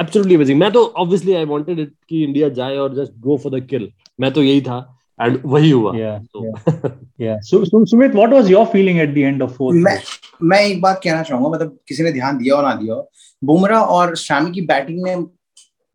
एब्सोल्युटली 0.00 0.34
अमेजिंग 0.34 0.58
मैं 0.60 0.70
तो 0.72 0.84
ऑब्वियसली 0.96 1.34
आई 1.34 1.44
वांटेड 1.44 1.78
इट 1.78 1.92
कि 2.08 2.22
इंडिया 2.24 2.48
जाए 2.48 2.76
और 2.76 2.94
just 2.96 3.12
go 3.20 3.36
for 3.36 3.60
the 3.60 3.66
kill 3.66 3.88
मैं 4.20 4.32
तो 4.32 4.42
यही 4.42 4.60
था 4.60 4.78
एंड 5.22 5.38
वही 5.44 5.70
हुआ. 5.70 5.96
Yeah 5.96 7.38
so 7.40 7.84
Sumit 7.86 8.14
what 8.14 8.32
was 8.32 8.50
your 8.50 8.66
feeling 8.66 8.98
at 9.00 9.14
the 9.14 9.18
end 9.18 9.42
of 9.42 9.50
fourth 9.50 9.76
मैं 9.84 9.98
मैं 10.42 10.60
एक 10.60 10.80
बात 10.82 11.00
कहना 11.04 11.22
चाहूँगा 11.22 11.50
मतलब 11.50 11.78
किसी 11.88 12.02
ने 12.02 12.12
ध्यान 12.12 12.38
दिया 12.38 12.54
और 12.54 12.64
ना 12.64 12.74
दिया 12.74 13.02
बुमराह 13.44 13.82
और 13.82 14.16
शामी 14.16 14.52
की 14.52 14.60
बैटिंग 14.60 15.02
ने 15.04 15.16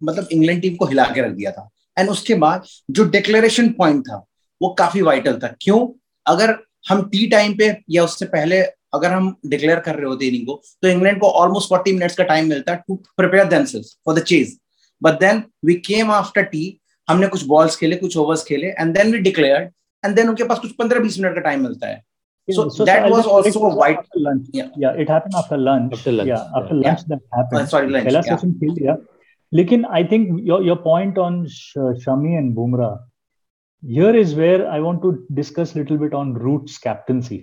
मतलब 0.02 0.28
इंग्लैंड 0.32 0.62
टीम 0.62 0.76
को 0.76 0.86
हिला 0.86 1.04
के 1.06 1.22
रख 1.22 1.32
दिया 1.32 1.52
था. 1.52 1.70
एंड 1.98 2.10
उसके 2.10 2.36
बाद 2.36 2.64
जो 2.92 3.04
डिक्लेरेशन 3.10 3.70
पॉइंट 3.70 4.02
था 4.02 4.26
वो 4.62 4.70
काफ़ी 4.80 5.02
वाइटल 5.02 5.40
था. 5.44 5.48
क्यों? 5.62 5.88
अगर 6.26 6.56
हम 6.90 7.02
टी 7.10 7.28
टाइम 7.28 7.54
पे 7.58 7.76
या 7.90 8.04
उससे 8.04 8.26
पहले 8.26 8.62
अगर 8.94 9.12
हम 9.12 9.36
डिक्लेयर 9.46 9.80
कर 9.80 9.96
रहे 9.96 10.06
होते 10.06 10.26
इनिंग 10.26 10.48
को 10.48 10.62
तो 10.82 10.88
इंग्लैंड 10.88 11.20
को 11.20 11.30
ऑलमोस्ट 11.30 11.70
फोर्टी 11.70 11.92
मिनट्स 11.92 12.16
का 12.16 12.24
टाइम 12.24 12.50
मिलता 12.50 12.72
है 12.72 12.84
to 12.88 12.96
prepare 12.96 13.66
for 14.06 14.20
the 14.20 14.24
chase 14.24 14.58
but 15.04 15.20
then 15.20 15.44
we 15.66 15.74
came 15.74 16.12
after 16.12 16.44
tea 16.44 16.80
हमने 17.10 17.28
कुछ 17.28 17.46
बॉल्स 17.48 17.76
खेले 17.76 17.96
कुछ 17.96 18.18
ओवर्स 18.18 18.44
खेले 18.44 18.68
and 18.68 18.98
then 18.98 19.12
we 19.12 19.20
declare 19.20 19.70
and 20.06 20.16
then 20.16 20.30
उनके 20.30 20.44
पास 20.44 20.60
कुछ 20.60 20.72
पंद्रह 20.72 21.00
बीस 21.00 21.20
मिनट 21.20 21.36
का 21.36 21.42
टाइम 21.42 21.64
मिलता 21.64 21.88
है. 21.88 22.04
लेकिन 29.54 29.86
I 29.86 30.04
think 30.04 30.40
your 30.48 30.76
point 30.76 31.18
on 31.18 31.46
Shami 31.48 32.36
and 32.36 32.54
Bumrah 32.56 33.10
here 33.84 34.16
is 34.16 34.36
where 34.36 34.66
I 34.66 34.80
want 34.80 35.02
to 35.02 35.12
discuss 35.32 35.74
little 35.76 35.98
bit 35.98 36.14
on 36.14 36.36
Root's 36.36 36.78
captaincy 36.78 37.38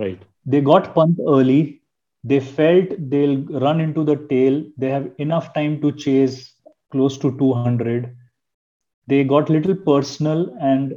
right 0.00 0.20
they 0.46 0.60
got 0.60 0.94
punt 0.94 1.18
early. 1.26 1.82
They 2.24 2.40
felt 2.40 2.88
they'll 3.10 3.38
run 3.60 3.80
into 3.80 4.04
the 4.04 4.16
tail. 4.16 4.64
They 4.76 4.90
have 4.90 5.10
enough 5.18 5.54
time 5.54 5.80
to 5.80 5.92
chase 5.92 6.54
close 6.90 7.16
to 7.18 7.36
200. 7.38 8.14
They 9.06 9.24
got 9.24 9.48
little 9.48 9.74
personal 9.74 10.56
and 10.60 10.94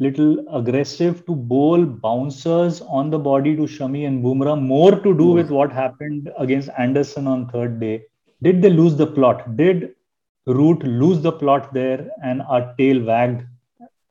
little 0.00 0.44
aggressive 0.56 1.24
to 1.26 1.34
bowl 1.34 1.84
bouncers 1.84 2.80
on 2.82 3.10
the 3.10 3.18
body 3.18 3.56
to 3.56 3.62
Shami 3.62 4.06
and 4.06 4.22
Bumrah, 4.22 4.60
more 4.60 4.92
to 4.92 5.16
do 5.16 5.28
with 5.28 5.50
what 5.50 5.72
happened 5.72 6.30
against 6.38 6.70
Anderson 6.78 7.26
on 7.26 7.48
third 7.48 7.80
day. 7.80 8.04
Did 8.42 8.62
they 8.62 8.70
lose 8.70 8.96
the 8.96 9.06
plot? 9.06 9.56
Did 9.56 9.94
Root 10.46 10.82
lose 10.82 11.20
the 11.20 11.32
plot 11.32 11.74
there 11.74 12.10
and 12.22 12.42
our 12.42 12.74
tail 12.78 13.02
wagged 13.04 13.44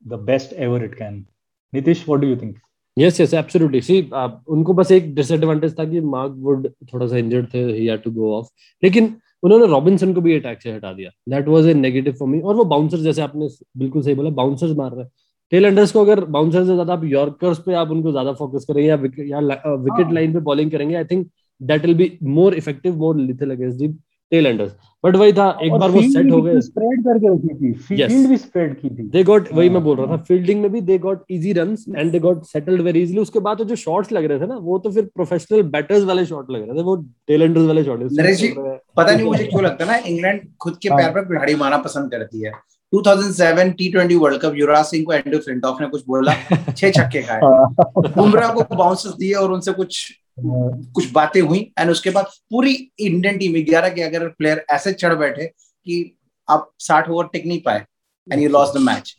the 0.06 0.18
best 0.18 0.52
ever 0.52 0.84
it 0.84 0.96
can? 0.96 1.26
Nitish, 1.74 2.06
what 2.06 2.20
do 2.20 2.26
you 2.26 2.36
think? 2.36 2.58
Yes 2.98 3.20
yes 3.20 3.34
absolutely 3.34 3.80
see 3.80 4.00
उनको 4.48 4.74
बस 4.74 4.90
एक 4.92 5.14
disadvantage 5.14 5.78
था 5.78 5.84
कि 5.90 6.00
Mark 6.12 6.34
Wood 6.38 6.68
थोड़ा 6.92 7.06
सा 7.06 7.16
injured 7.16 7.46
थे 7.54 7.64
he 7.64 7.86
had 7.86 8.02
to 8.02 8.10
go 8.12 8.32
off 8.36 8.48
लेकिन 8.82 9.14
उन्होंने 9.42 9.66
रॉबिन्सन 9.66 10.12
को 10.14 10.20
भी 10.20 10.34
अटैक 10.38 10.62
से 10.62 10.72
हटा 10.72 10.92
दिया। 10.92 11.10
That 11.30 11.48
was 11.48 11.66
a 11.66 11.74
negative 11.74 12.12
for 12.18 12.28
me 12.28 12.40
और 12.40 12.56
वो 12.56 12.64
बाउंसर 12.66 12.98
जैसे 13.00 13.22
आपने 13.22 13.48
बिल्कुल 13.78 14.02
सही 14.02 14.14
बोला 14.14 14.30
बाउंसर्स 14.32 14.76
मार 14.76 14.90
रहे 14.92 15.02
हैं। 15.02 15.10
टेल 15.52 15.64
एंडर्स 15.64 15.92
को 15.92 16.00
अगर 16.00 16.24
बाउंसर 16.26 16.64
से 16.64 16.72
ज़्यादा 16.72 16.92
आप 16.92 17.04
यॉर्कर्स 17.04 17.58
पे 17.66 17.74
आप 17.74 17.90
उनको 17.90 18.10
ज़्यादा 18.10 18.32
फोकस 18.32 18.64
करेंगे 18.68 18.88
या 18.88 18.96
विकेट 18.96 19.28
या 19.28 19.38
विकेट 19.76 20.12
लाइन 20.14 20.32
पे 20.32 20.40
बॉलिंग 20.50 20.70
करेंगे 20.70 20.94
I 20.94 21.04
think 21.04 21.26
that 21.60 21.84
will 21.86 21.94
be 21.96 22.10
more 22.24 22.54
effective 22.54 22.96
more 22.96 23.16
lethal 23.18 23.50
against 23.50 23.78
the 23.78 23.88
tail 24.32 24.46
enders 24.46 24.72
but 25.04 25.16
वही 25.16 25.32
था 25.32 25.46
एक 25.62 25.72
बार 25.72 25.90
वो 25.90 26.00
सेट 26.02 26.30
हो 26.32 26.40
गए। 26.42 26.60
स्प्रेड 26.60 27.02
करके 27.04 27.28
रखी 27.34 27.54
थी 27.54 27.72
फ़ील्ड 27.72 28.28
भी 28.28 28.36
स्प्रेड 28.36 28.74
की 28.80 28.88
थी। 28.88 29.02
दे 29.10 29.22
गॉट 29.24 29.52
वही 29.52 29.68
मैं 29.70 29.82
बोल 29.84 29.96
रहा 29.96 30.06
था 30.06 30.16
फील्डिंग 30.28 30.60
में 30.62 30.70
भी 30.72 30.80
they 30.80 30.98
got 30.98 31.24
easy 31.30 31.52
runs 31.52 31.84
and 31.88 32.10
they 32.12 32.18
got 32.18 32.42
settled 32.46 32.80
very 32.82 33.02
easily 33.02 33.20
उसके 33.20 33.38
बाद 33.40 33.58
तो 33.58 33.64
जो 33.64 33.76
शॉट्स 33.76 34.12
लग 34.12 34.24
रहे 34.24 34.40
थे 34.40 34.46
ना 34.46 34.56
वो 34.62 34.78
तो 34.78 34.90
फिर 34.90 35.04
प्रोफेशनल 35.14 35.62
बैटर्स 35.76 36.04
वाले 36.04 36.24
शॉट 36.26 36.50
लग 36.50 36.68
रहे 36.68 36.78
थे 36.78 36.82
वो 36.82 36.96
टेल 37.28 37.42
एंडर्स 37.42 37.66
वाले 37.66 37.84
शॉट 37.84 38.02
नरेश 38.12 38.38
जी 38.38 38.48
पता 38.58 39.12
नहीं 39.12 39.26
मुझे 39.26 39.44
क्यों 39.44 39.62
लगता 39.64 39.84
है 39.84 39.90
ना 39.90 40.08
इंग्लैंड 40.08 40.40
खुद 40.60 40.76
के 40.82 40.88
हाँ। 40.88 40.98
पैर 40.98 41.10
पर 41.14 41.28
कुल्हाड़ी 41.28 41.54
मारना 41.54 41.78
पसंद 41.78 42.10
करती 42.10 42.44
है। 42.44 42.52
2007 42.92 43.72
T 43.78 44.16
world 44.16 44.40
cup 44.42 44.52
Yuvraj 44.56 44.84
Singh 44.84 45.04
को 45.04 45.12
एंड्रू 45.12 45.38
फ्लिंटॉफ 45.38 45.80
ने 45.80 45.86
कुछ 45.88 46.04
बोला 46.06 46.34
छह 46.72 46.90
छक्के 46.90 47.22
खाए। 47.22 47.40
हाँ। 47.42 47.92
बुमराह 47.98 48.52
को 48.52 48.76
बाउंसेस 48.76 49.12
दिए 49.18 49.32
और 49.34 49.52
उनसे 49.52 49.72
कुछ 49.72 50.06
कुछ 50.40 51.10
बातें 51.12 51.40
हुई 51.40 51.60
एंड 51.78 51.90
उसके 51.90 52.10
बाद 52.10 52.26
पूरी 52.50 52.72
इंडियन 53.00 53.38
टीम 53.38 53.52
ग्यारह 53.64 53.88
के 53.90 54.02
अगर 54.02 54.26
प्लेयर 54.28 54.64
ऐसे 54.72 54.92
चढ़ 54.94 55.14
बैठे 55.18 55.46
कि 55.46 56.02
आप 56.48 56.70
साठ 56.80 57.08
ओवर 57.10 57.28
टिक 57.32 57.46
नहीं 57.46 57.60
पाए 57.62 57.84
and 58.28 58.42
you 58.42 58.48
lost 58.50 58.76
the 58.76 58.80
match 58.82 59.14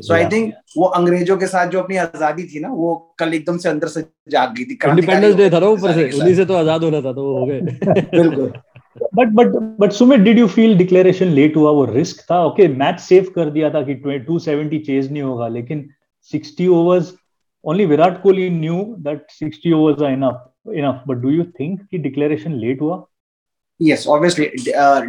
so 0.00 0.14
I 0.14 0.24
think 0.32 0.52
वो 0.76 0.86
अंग्रेज़ों 0.98 1.36
के 1.36 1.46
साथ 1.46 1.66
जो 1.70 1.80
अपनी 1.80 1.96
आज़ादी 1.96 2.44
थी 2.44 2.60
ना 2.60 2.68
वो 2.74 2.94
कल 3.18 3.34
एकदम 3.34 3.58
से 3.58 3.68
अंदर 3.68 3.88
से 3.88 4.04
जाग 4.30 4.54
गई 4.56 4.64
थी 4.64 4.78
इंडिपेंडेंस 4.86 5.34
डे 5.36 5.50
था 5.50 5.58
ना 5.60 5.66
ऊपर 5.68 5.94
से 5.94 6.10
उन्हीं 6.18 6.34
से 6.34 6.44
तो 6.44 6.54
आज़ाद 6.54 6.84
होना 6.84 7.00
था 7.00 7.12
तो 7.12 7.24
वो 7.24 7.38
हो 7.38 7.46
गए। 7.46 7.60
बिल्कुल। 8.14 8.52
But 9.14 9.28
but 9.38 9.46
but 9.80 9.92
Sumit 9.92 10.20
did 10.20 10.38
you 10.38 10.46
feel 10.48 10.76
declaration 10.78 11.28
late 11.38 11.56
हुआ 11.56 11.70
वो 11.70 11.84
रिस्क 11.84 12.20
था? 12.30 12.44
ओके 12.44 12.68
मैच 12.76 13.00
सेव 13.00 13.30
कर 13.34 13.50
दिया 13.50 13.70
था 13.70 13.82
कि 13.88 13.94
270 14.04 14.78
चेज 14.86 15.10
नहीं 15.12 15.22
होगा 15.22 15.48
लेकिन 15.48 15.88
60 16.30 16.68
overs 16.76 17.12
only 17.66 17.86
Virat 17.86 18.22
Kohli 18.22 18.48
knew 18.50 18.82
that 18.98 19.26
60 19.42 19.72
overs 19.72 20.02
are 20.02 20.12
enough 20.12 20.72
enough 20.74 21.02
but 21.08 21.16
do 21.16 21.30
you 21.30 21.44
think 21.60 21.80
कि 21.90 21.98
डिक्लेरेशन 21.98 22.52
लेट 22.52 22.80
हुआ 22.80 23.04
यस 23.82 24.06
ऑब्वियसली 24.08 24.46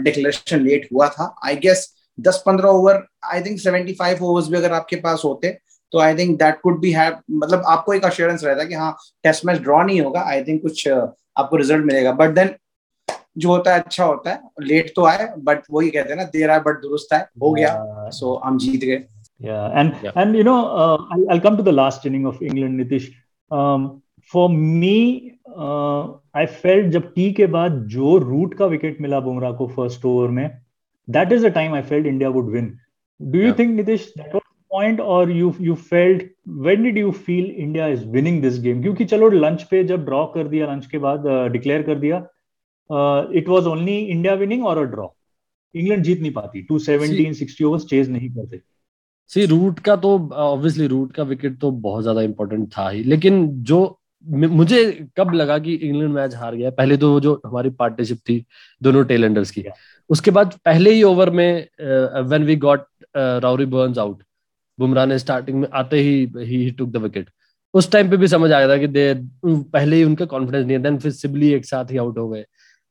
डिक्लेरेशन 0.01 0.61
लेट 0.61 0.87
हुआ 0.93 1.07
था 1.09 1.35
I 1.45 1.55
guess 1.55 1.87
10 2.27 2.41
15 2.47 2.65
over 2.65 3.05
I 3.23 3.41
think 3.41 3.59
75 3.59 4.21
overs 4.21 4.47
भी 4.47 4.57
अगर 4.57 4.73
आपके 4.73 4.95
पास 4.95 5.21
होते 5.25 5.57
तो 5.91 5.99
I 5.99 6.15
think 6.15 6.37
that 6.39 6.59
could 6.61 6.79
be 6.79 6.91
have 6.91 7.17
मतलब 7.31 7.63
आपको 7.67 7.93
एक 7.93 8.05
अश्योरेंस 8.05 8.43
रहता 8.43 8.63
कि 8.63 8.73
हाँ 8.73 8.95
टेस्ट 9.23 9.45
मैच 9.45 9.59
ड्रॉ 9.61 9.83
नहीं 9.83 10.01
होगा 10.01 10.21
आई 10.21 10.43
थिंक 10.43 10.61
कुछ 10.61 10.87
uh, 10.87 11.07
आपको 11.37 11.55
रिज़ल्ट 11.55 11.85
मिलेगा. 11.85 12.11
बट 12.11 12.29
देन 12.29 12.55
जो 13.37 13.49
होता 13.49 13.73
है 13.73 13.79
अच्छा 13.79 14.05
होता 14.05 14.31
है 14.31 14.39
लेट 14.61 14.91
तो 14.95 15.05
आए 15.05 15.27
बट 15.37 15.63
वही 15.71 15.89
कहते 15.89 16.09
हैं 16.09 16.17
ना 16.17 16.23
देर 16.23 16.49
आए 16.49 16.59
बट 16.59 16.81
दुरुस्त 16.81 17.13
है 17.13 17.19
हो 17.41 17.51
गया. 17.53 18.09
सो 18.09 18.41
हम 18.45 18.57
जीत 18.57 18.81
गए. 18.81 19.03
Yeah, 19.39 19.69
and 19.73 19.95
yeah. 20.01 20.11
and 20.15 20.35
you 20.35 20.43
know, 20.43 20.67
uh, 20.67 20.97
I'll, 21.11 21.31
I'll 21.31 21.41
come 21.41 21.57
to 21.57 21.63
the 21.63 21.71
last 21.71 22.05
inning 22.05 22.25
of 22.25 22.41
England, 22.41 22.79
Nitish. 22.79 23.13
Um, 23.51 24.01
for 24.21 24.49
me, 24.49 25.39
uh, 25.55 26.13
I 26.33 26.45
felt 26.45 26.91
जब 26.91 27.13
टी 27.13 27.31
के 27.33 27.45
बाद 27.47 27.83
जो 27.95 28.17
रूट 28.17 28.53
का 28.57 28.65
विकेट 28.65 29.01
मिला 29.01 29.19
बुमराह 29.19 29.51
को 29.57 29.67
फ़र्स्ट 29.75 30.05
ओवर 30.05 30.29
में 30.29 30.49
that 31.07 31.31
is 31.31 31.41
the 31.41 31.51
time 31.51 31.73
I 31.73 31.81
felt 31.81 32.05
India 32.05 32.31
would 32.31 32.45
win. 32.45 32.79
Do 33.19 33.37
you 33.39 33.47
yeah. 33.47 33.53
think 33.53 33.79
Nitish 33.79 34.07
that 34.15 34.33
was 34.33 34.43
the 34.43 34.75
point 34.75 34.99
or 34.99 35.29
you 35.29 35.53
you 35.59 35.75
felt 35.75 36.23
when 36.67 36.83
did 36.83 36.97
you 36.97 37.11
feel 37.11 37.49
India 37.67 37.87
is 37.87 38.03
winning 38.15 38.41
this 38.41 38.57
game? 38.65 38.81
क्योंकि 38.81 39.05
चलो 39.05 39.29
lunch 39.29 39.63
पे 39.71 39.83
जब 39.83 40.05
draw 40.05 40.25
कर 40.33 40.47
दिया 40.47 40.71
lunch 40.71 40.85
के 40.85 40.97
बाद 40.97 41.27
declare 41.51 41.81
uh, 41.81 41.87
कर 41.87 41.99
दिया 41.99 42.27
it 43.39 43.49
was 43.49 43.67
only 43.67 43.97
India 43.97 44.33
winning 44.33 44.65
और 44.67 44.77
अ 44.77 44.83
ड्रॉ 44.91 45.07
इंग्लैंड 45.75 46.03
जीत 46.03 46.21
नहीं 46.21 46.31
पाती 46.33 46.65
217 46.71 47.33
60 47.41 47.63
ओवर्स 47.63 47.85
चेज 47.85 48.09
नहीं 48.09 48.29
करते 48.35 48.61
सी 49.31 49.45
रूट 49.45 49.79
का 49.79 49.95
तो 49.95 50.17
ऑब्वियसली 50.33 50.87
रूट 50.87 51.13
का 51.13 51.23
विकेट 51.23 51.59
तो 51.59 51.71
बहुत 51.71 52.03
ज़्यादा 52.03 52.21
इंपॉर्टेंट 52.21 52.67
था 52.67 52.89
ही 52.89 53.03
लेकिन 53.03 53.47
जो 53.63 53.79
मुझे 54.25 54.83
कब 55.17 55.33
लगा 55.33 55.57
कि 55.59 55.73
इंग्लैंड 55.73 56.13
मैच 56.13 56.35
हार 56.35 56.55
गया 56.55 56.69
पहले 56.69 56.97
तो 56.97 57.19
जो 57.19 57.33
हमारी 57.45 57.69
पार्टनरशिप 57.71 58.17
थी 58.19 58.43
दोनों 58.81 59.03
टेलेंडर्स 59.05 59.51
की। 59.51 59.63
उसके 60.09 60.31
बाद 60.31 60.53
पहले 60.65 60.91
ही 60.91 61.03
ओवर 61.03 61.29
में 61.29 61.67
when 61.81 62.43
we 62.43 62.55
got 62.57 62.85
Rory 63.17 63.65
Burns 63.65 63.97
out 63.97 64.23
Bumrah 64.79 65.05
ने 65.05 65.19
स्टार्टिंग 65.19 65.59
में 65.59 65.67
आते 65.73 65.99
ही 65.99 66.31
ही 66.37 66.69
टुक 66.71 66.89
द 66.89 66.97
विकेट 66.97 67.29
उस 67.73 67.91
टाइम 67.91 68.09
पे 68.09 68.17
भी 68.17 68.27
समझ 68.27 68.51
आया 68.51 68.67
था 68.69 68.77
कि 68.77 68.87
दे 68.87 69.13
पहले 69.45 69.95
ही 69.95 70.03
उनका 70.03 70.25
कॉन्फिडेंस 70.25 70.65
नहीं 70.67 70.79
देन 70.79 70.97
फिर 70.97 71.11
सिबली 71.11 71.51
एक 71.53 71.65
साथ 71.65 71.91
ही 71.91 71.97
आउट 71.97 72.17
हो 72.17 72.27
गए। 72.29 72.43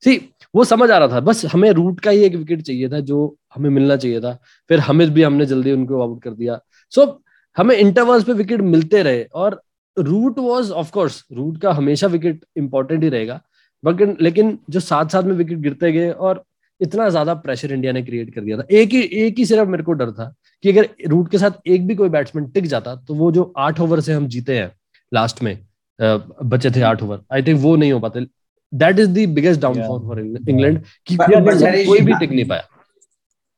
सी 0.03 0.17
वो 0.55 0.65
समझ 0.65 0.91
आ 0.91 0.99
रहा 0.99 1.09
था 1.09 1.21
बस 1.21 1.45
हमें 1.47 1.71
रूट 1.73 2.01
का 2.01 2.11
ही 2.11 2.25
एक 2.25 2.35
विकेट 2.35 2.63
चाहिए 2.63 2.89
था 2.89 3.01
जो 3.03 3.37
हमें 3.57 3.71
मिलना 3.71 3.97
चाहिए 3.97 4.21
था। 4.21 4.33
फिर 4.71 4.81
हमें 4.81 5.09
भी 5.11 5.23
हमने 5.23 5.47
जल्दी 5.47 5.73
उनको 5.73 6.01
आउट 6.03 6.23
कर 6.23 6.31
दिया। 6.33 6.59
सो 6.93 7.01
so, 7.01 7.13
हमें 7.57 7.77
इंटरवल्स 7.77 8.25
पे 8.25 8.33
विकेट 8.35 8.61
मिलते 8.63 9.03
रहे 9.03 9.23
और 9.35 9.61
रूट 9.97 10.39
वॉज़ 10.39 10.73
ऑफकोर्स 10.75 11.23
रूट 11.33 11.61
का 11.61 11.73
हमेशा 11.73 12.07
विकेट 12.09 12.45
इंपॉर्टेंट 12.57 13.03
ही 13.03 13.09
रहेगा। 13.09 13.41
बट 13.85 14.21
लेकिन 14.23 14.59
जो 14.71 14.81
साथ 14.81 15.07
साथ 15.09 15.23
में 15.23 15.35
विकेट 15.35 15.59
गिरते 15.59 15.93
गए 15.93 16.11
और 16.11 16.43
इतना 16.81 17.09
ज़्यादा 17.09 17.35
प्रेशर 17.37 17.73
इंडिया 17.73 17.93
ने 17.93 18.03
क्रिएट 18.03 18.35
कर 18.35 18.41
दिया 18.41 18.57
था। 18.59 18.65
एक 18.71 18.93
ही 18.93 19.01
एक 19.01 19.39
ही 19.39 19.47
सिर्फ़ 19.47 19.69
मेरे 19.69 19.83
को 19.83 19.93
डर 19.93 20.11
था 20.13 20.35
कि 20.65 20.71
अगर 20.71 20.89
रूट 21.09 21.31
के 21.31 21.39
साथ 21.39 21.67
एक 21.67 21.87
भी 21.87 21.95
कोई 21.95 22.09
बैट्समैन 22.09 22.47
टिक 22.51 22.67
जाता 22.67 22.95
तो 22.97 23.15
वो 23.15 23.31
जो 23.33 23.53
आठ 23.59 23.81
ओवर 23.81 24.01
से 24.01 24.13
हम 24.13 24.27
जीते 24.29 24.59
हैं 24.59 24.71
लास्ट 25.13 25.43
में 25.43 25.59
बचे 25.99 26.71
थे 26.71 26.81
आठ 26.83 27.03
ओवर 27.03 27.21
आई 27.33 27.43
थिंक 27.43 27.61
वो 27.61 27.75
नहीं 27.77 27.93
हो 27.93 28.01
पाते। 28.01 28.27
That 28.73 28.99
is 28.99 29.11
the 29.11 29.29
biggest 29.35 29.61
downfall 29.61 30.01
for 30.01 30.21
England 30.21 30.83
कि 31.07 31.17
कोई 31.17 32.01
भी 32.01 32.15
टिक 32.15 32.31
नहीं 32.31 32.45
पाया। 32.45 32.69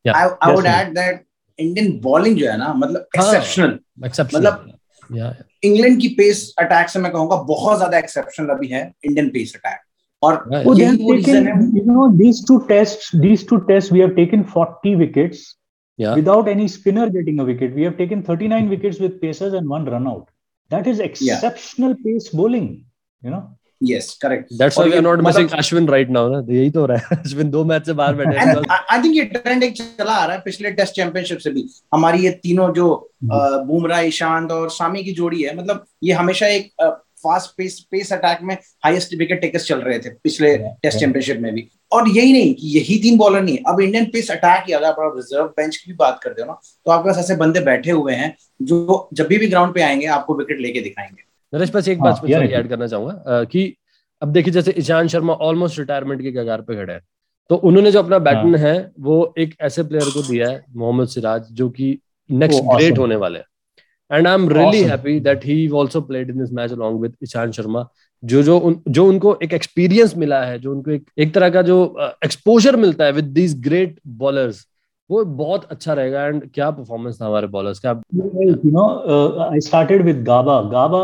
I 0.07 0.53
would 0.53 0.67
add 0.67 0.93
that 0.95 1.25
Indian 1.59 1.99
bowling 2.01 2.37
जो 2.39 2.51
है 2.51 2.57
ना 2.59 2.73
मतलब 2.75 3.07
एक्सेप्शनल 3.17 3.79
मतलब 4.35 4.73
इंग्लैंड 5.65 6.01
की 6.01 6.09
पेस 6.19 6.55
अटैक 6.61 6.89
से 6.89 6.99
मैं 6.99 7.13
कहूँगा 7.13 7.37
बहुत 7.37 7.77
ज़्यादा 7.77 7.99
एक्सेप्शनल 7.99 8.49
अभी 8.57 8.69
है 8.69 8.83
इंडियन 9.05 9.29
पेस 9.29 9.55
अटैक 9.57 9.81
और 10.23 10.35
oh, 10.53 10.77
you 10.77 11.85
know 11.85 12.07
these 12.21 12.45
two 12.45 12.59
tests 12.71 13.11
these 13.25 13.45
two 13.51 13.59
tests 13.69 13.93
we 13.97 14.01
have 14.01 14.15
taken 14.17 14.43
40 14.45 14.97
wickets 14.97 15.43
yeah. 15.99 16.15
without 16.15 16.49
any 16.49 16.67
spinner 16.67 17.09
getting 17.09 17.39
a 17.39 17.45
wicket 17.45 17.75
we 17.75 17.83
have 17.83 17.97
taken 17.97 18.23
39 18.23 18.69
wickets 18.69 18.99
with 18.99 19.21
pacers 19.21 19.55
and 19.55 19.69
one 19.69 19.85
run 19.85 20.09
out 20.09 20.27
that 20.71 20.87
is 20.87 20.99
exceptional 20.99 21.95
yeah. 21.95 22.03
pace 22.05 22.29
bowling 22.31 22.67
you 23.23 23.31
know 23.31 23.58
yes 23.81 24.07
correct. 24.23 24.53
That's 24.59 24.77
why 24.77 24.85
we 24.85 24.97
are 24.97 25.03
not 25.03 25.23
missing 25.25 25.49
ashwin 25.59 25.89
right 25.89 26.09
now 26.11 26.25
na? 26.31 26.39
यही 26.51 26.71
तो 26.71 26.81
हो 26.81 26.87
रहा 26.87 26.99
है। 26.99 27.23
Ashwin 27.23 27.51
दो 27.51 27.65
match 27.65 27.87
से 27.87 27.93
बाहर 27.93 28.15
बैठे 28.15 28.39
हैं। 28.39 28.55
आई 28.71 29.03
थिंक 29.03 29.17
ये 29.17 29.25
ट्रेंड 29.25 29.63
एक 29.63 29.77
चला 29.77 30.13
आ 30.13 30.25
रहा 30.25 30.37
है 30.37 30.43
पिछले 30.45 30.71
टेस्ट 30.71 30.95
चैंपियनशिप 30.95 31.39
से 31.39 31.51
भी। 31.51 31.65
हमारी 31.95 32.25
ये 32.25 32.31
तीनों 32.43 32.73
जो 32.75 32.89
बुमराह 33.25 34.01
ईशांत 34.01 34.53
और 34.53 34.71
सामी 34.71 35.05
की 35.05 35.13
जोड़ी 35.13 35.43
है 35.43 35.57
मतलब 35.57 35.85
ये 36.05 36.13
हमेशा 36.13 36.47
एक 36.47 36.73
फास्ट 37.23 37.51
पेस 37.57 37.79
पेस 37.91 38.13
अटैक 38.13 38.39
में 38.43 38.55
हाईएस्ट 38.85 39.15
विकेट 39.19 39.41
टेकर्स 39.41 39.67
चल 39.67 39.79
रहे 39.79 39.99
थे 39.99 40.11
पिछले 40.25 40.57
टेस्ट 40.59 40.99
चैंपियनशिप 40.99 41.41
में 41.41 41.53
भी। 41.55 41.69
और 41.93 42.09
यही 42.09 42.33
नहीं 42.33 42.55
कि 42.55 42.69
यही 42.79 42.99
तीन 42.99 43.17
बॉलर 43.19 43.43
नहीं 43.43 43.59
अब 43.67 43.81
इंडियन 43.81 44.05
पेस 44.05 44.31
अटैक 44.31 44.65
ही 44.69 44.73
अगर 44.73 44.87
आप 44.87 45.15
रिज़र्व 45.17 45.45
बेंच 45.57 45.77
की 45.77 45.91
भी 45.91 45.97
बात 45.97 46.21
करते 46.23 46.43
हो 46.43 46.47
ना 46.47 46.61
तो 46.87 46.91
आपके 46.91 47.11
पास 47.11 47.19
ऐसे 47.19 47.37
बंदे 47.37 47.61
बैठे 47.61 47.91
हुए 47.91 48.15
हैं 48.15 48.35
जो 48.63 49.09
जब 49.13 49.27
भी 49.27 49.47
ग्राउंड 49.47 49.75
पे 49.75 49.83
आएँगे 49.83 50.07
आपको 50.19 50.35
विकेट 50.35 50.61
लेके 50.61 50.81
दिखाएँगे। 50.81 51.28
नरेश 51.53 51.71
बस 51.75 51.89
एक 51.89 52.01
बात 52.01 52.21
हाँ, 52.25 52.43
ऐड 52.43 52.69
करना 52.69 52.87
चाहूँगा 52.87 53.45
कि 53.45 53.75
अब 54.23 54.33
देखिए 54.33 54.53
जैसे 54.53 54.75
ईशान 54.79 55.09
शर्मा 55.09 55.33
ऑलमोस्ट 55.33 55.79
रिटायरमेंट 55.79 56.23
के 56.23 56.33
कगार 56.33 56.61
पे 56.61 56.77
खड़े 56.77 56.93
हैं 56.93 57.03
तो 57.51 57.57
उन्होंने 57.57 57.91
जो 57.91 57.99
अपना 57.99 58.19
बैटन 58.19 58.55
हाँ। 58.55 58.67
है 58.67 58.91
वो 59.01 59.35
एक 59.39 59.55
ऐसे 59.61 59.83
प्लेयर 59.83 60.11
को 60.15 60.23
दिया 60.23 60.49
है 60.51 60.65
मोहम्मद 60.77 61.09
सिराज 61.09 61.47
जो 61.53 61.69
कि 61.71 61.99
नेक्स्ट 62.31 62.63
ग्रेट 62.65 62.99
होने 62.99 63.17
वाले 63.17 63.39
हैं। 63.39 63.47
And 64.11 64.27
I 64.27 64.35
am 64.35 64.49
really 64.49 64.83
happy 64.83 65.19
that 65.21 65.45
he 65.45 65.67
also 65.77 66.01
played 66.01 66.31
in 66.31 66.39
this 66.39 66.53
match 66.53 66.73
along 66.73 67.01
with 67.01 67.15
Ishant 67.23 67.53
Sharma 67.53 67.89
जो 68.23 68.43
जो 68.43 68.59
उन, 68.59 68.81
जो 68.89 69.07
उनको 69.07 69.39
एक 69.43 69.53
एक्सपीरियंस 69.53 70.17
मिला 70.17 70.43
है 70.45 70.59
जो 70.59 70.73
उनको 70.73 70.91
एक 70.91 71.07
एक 71.19 71.35
तरह 71.35 71.51
का 71.51 71.63
जो 71.63 71.97
एक्सपोजर 72.25 72.75
uh, 72.75 72.81
मिलता 72.81 73.05
है 73.05 73.13
विद 73.13 73.25
दीज 73.25 73.61
ग्रेट 73.61 74.01
बॉलर्स 74.07 74.67
वो 75.11 75.25
बहुत 75.25 75.65
अच्छा 75.71 75.93
रहेगा 75.95 76.25
एंड 76.27 76.43
क्या 76.55 76.71
परफॉर्मेंस 76.71 77.21
था 77.21 77.27
हमारे 77.27 77.47
बॉलर्स 77.47 77.79
का? 77.79 77.91
You 78.15 78.71
know 78.71 78.87
I 79.43 79.61
started 79.67 80.03
with 80.05 80.23
Gabba 80.25 80.61
Gabba 80.73 81.03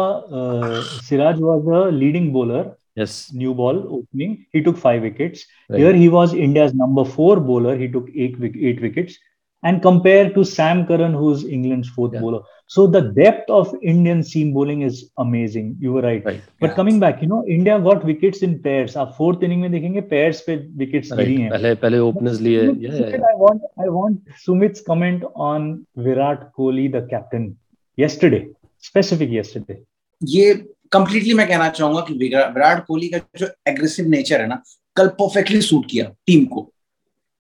Siraj 1.03 1.41
was 1.43 1.69
a 1.77 1.89
leading 1.91 2.33
bowler 2.33 2.73
yes 2.99 3.29
new 3.35 3.55
ball 3.55 3.77
opening 3.91 4.35
he 4.55 4.61
took 4.61 4.77
five 4.79 5.03
wickets 5.03 5.47
here 5.71 5.95
he 5.95 6.09
was 6.09 6.35
India's 6.35 6.75
number 6.77 7.05
four 7.11 7.39
bowler 7.53 7.79
he 7.79 7.89
took 7.89 8.11
eight 8.17 8.83
wickets 8.83 9.19
and 9.65 9.81
compare 9.83 10.31
to 10.33 10.45
Sam 10.45 10.87
Curran, 10.87 11.15
who's 11.15 11.45
England's 11.45 11.89
fourth 11.89 12.13
yeah. 12.15 12.21
bowler. 12.21 12.41
So 12.67 12.87
the 12.87 13.01
depth 13.01 13.51
of 13.51 13.75
Indian 13.83 14.23
seam 14.23 14.53
bowling 14.53 14.83
is 14.83 15.11
amazing. 15.19 15.77
You 15.81 15.93
were 15.95 16.03
right. 16.03 16.25
right. 16.25 16.43
But 16.61 16.71
yeah. 16.71 16.75
coming 16.75 17.01
back, 17.01 17.23
you 17.23 17.29
know, 17.29 17.45
India 17.47 17.79
got 17.79 18.05
wickets 18.05 18.43
in 18.43 18.59
pairs. 18.67 18.97
आप 18.97 19.17
fourth 19.17 19.43
inning 19.43 19.61
में 19.61 19.71
देखेंगे 19.73 20.09
pairs 20.11 20.41
पे 20.49 20.57
wickets 20.83 21.11
right. 21.11 21.19
गिरी 21.21 21.41
हैं. 21.41 21.51
पहले 21.51 21.75
पहले 21.85 21.99
openers 21.99 22.41
लिए. 22.41 22.63
Yeah, 22.63 22.93
yeah, 22.93 23.11
yeah. 23.11 23.27
I 23.31 23.35
want 23.45 23.63
I 23.87 23.89
want 23.89 24.37
Sumit's 24.47 24.81
comment 24.81 25.25
on 25.35 25.87
Virat 25.97 26.47
Kohli, 26.59 26.93
the 26.93 27.03
captain, 27.15 27.57
yesterday, 28.05 28.45
specific 28.91 29.31
yesterday. 29.31 29.79
ये 30.25 30.55
completely 30.93 31.35
मैं 31.35 31.49
कहना 31.49 31.69
चाहूँगा 31.69 32.01
कि 32.09 32.15
विराट 32.15 32.85
कोहली 32.87 33.09
का 33.09 33.19
जो 33.39 33.47
एग्रेसिव 33.69 34.09
नेचर 34.09 34.41
है 34.41 34.47
ना 34.47 34.63
कल 34.97 35.09
परफेक्टली 35.21 35.61
सूट 35.61 35.87
किया 35.91 36.05
टीम 36.27 36.45
को 36.45 36.71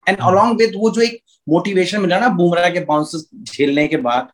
एंड 0.09 0.19
अलॉन्ग 0.21 0.59
विद 0.59 0.73
वो 0.77 0.91
जो 0.91 1.01
एक 1.03 1.21
मोटिवेशन 1.47 2.01
मिला 2.01 2.19
ना 2.19 2.29
बुमराह 2.37 2.69
के 2.71 2.81
बाउंसेस 2.85 3.27
झेलने 3.45 3.87
के 3.89 3.97
बाद 3.99 4.29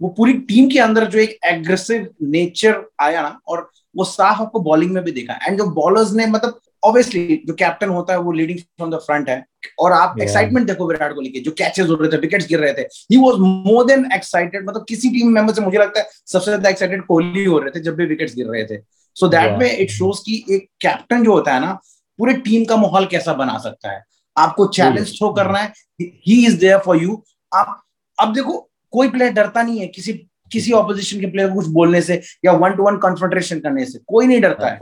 वो 0.00 0.08
पूरी 0.16 0.32
टीम 0.48 0.68
के 0.70 0.78
अंदर 0.78 1.04
जो 1.10 1.18
एक 1.18 1.38
एग्रेसिव 1.46 2.06
नेचर 2.22 2.82
आया 3.02 3.22
ना 3.22 3.38
और 3.48 3.68
वो 3.96 4.04
साफ़ 4.04 4.40
आपको 4.42 4.60
बॉलिंग 4.62 4.90
में 4.92 5.02
भी 5.04 5.12
देखा। 5.12 5.38
एंड 5.46 5.58
जो 5.58 5.64
बॉलर्स 5.74 6.12
ने 6.14 6.26
मतलब 6.26 6.60
ऑब्वियसली 6.82 7.42
जो 7.46 7.54
कैप्टन 7.54 7.88
होता 7.88 8.12
है 8.12 8.18
वो 8.20 8.32
लीडिंग 8.32 8.58
फ्रॉम 8.58 8.90
द 8.90 8.98
फ्रंट 9.06 9.28
है। 9.28 9.44
और 9.78 9.92
आप 9.92 10.20
एक्साइटमेंट 10.20 10.58
yeah. 10.58 10.68
देखो 10.68 10.88
विराट 10.88 11.14
कोहली 11.14 11.30
के 11.30 11.40
जो 11.40 11.50
कैचेस 11.58 11.88
हो 11.88 11.94
रहे 11.94 12.10
थे 12.12 12.16
विकेट्स 12.16 12.46
गिर 12.48 12.60
रहे 12.60 12.72
थे। 12.72 12.82
He 12.82 13.16
was 13.16 13.38
more 13.40 13.86
than 13.86 14.08
excited 14.14 14.68
मतलब 14.68 14.84
किसी 14.88 15.10
टीम 15.10 15.32
मेंबर 15.32 15.54
से 15.54 15.62
मुझे 15.62 15.78
लगता 15.78 16.00
है 16.00 16.06
सबसे 16.26 16.44
ज़्यादा 16.44 16.68
एक्साइटेड 16.68 17.04
कोहली 17.06 17.44
हो 17.44 17.58
रहे 17.58 17.70
थे 17.70 17.82
जब 17.82 17.96
भी 17.96 18.06
विकेट्स 18.06 18.34
गिर 18.34 18.46
रहे 18.46 18.64
थे। 18.64 18.80
सो 19.16 19.28
दैट 19.28 19.58
में 19.58 19.70
इट 19.70 19.90
शोज़ 19.90 20.20
कि 20.26 20.44
एक 20.50 20.68
कैप्टन 20.80 21.24
जो 21.24 21.32
होता 21.32 21.54
है 21.54 21.60
ना 21.60 21.72
पूरे 22.18 22.34
टीम 22.46 22.64
का 22.64 22.76
माहौल 22.76 23.06
कैसा 23.06 23.32
बना 23.34 23.58
सकता 23.58 23.90
है। 23.90 24.02
आपको 24.38 24.66
चैलेंज 24.66 25.12
थ्रो 25.18 25.32
करना 25.32 25.58
है। 25.58 25.72
He 26.00 26.44
is 26.46 26.58
there 26.60 26.78
for 26.78 27.02
you 27.02 27.22
आप 27.52 27.80
अब 28.18 28.32
देखो 28.34 28.58
कोई 28.92 29.08
प्लेयर 29.10 29.32
डरता 29.32 29.62
नहीं 29.62 29.80
है 29.80 29.86
किसी 29.86 30.12
किसी 30.52 30.72
ऑपोजिशन 30.72 31.20
के 31.20 31.26
प्लेयर 31.26 31.48
को 31.48 31.54
कुछ 31.54 31.66
बोलने 31.68 32.00
से 32.02 32.22
या 32.44 32.52
वन 32.52 32.72
टू 32.72 32.82
वन 32.82 32.96
कन्फ्रंटेशन 32.98 33.60
करने 33.60 33.84
से। 33.86 33.98
कोई 34.06 34.26
नहीं 34.26 34.40
डरता 34.40 34.68
है। 34.68 34.80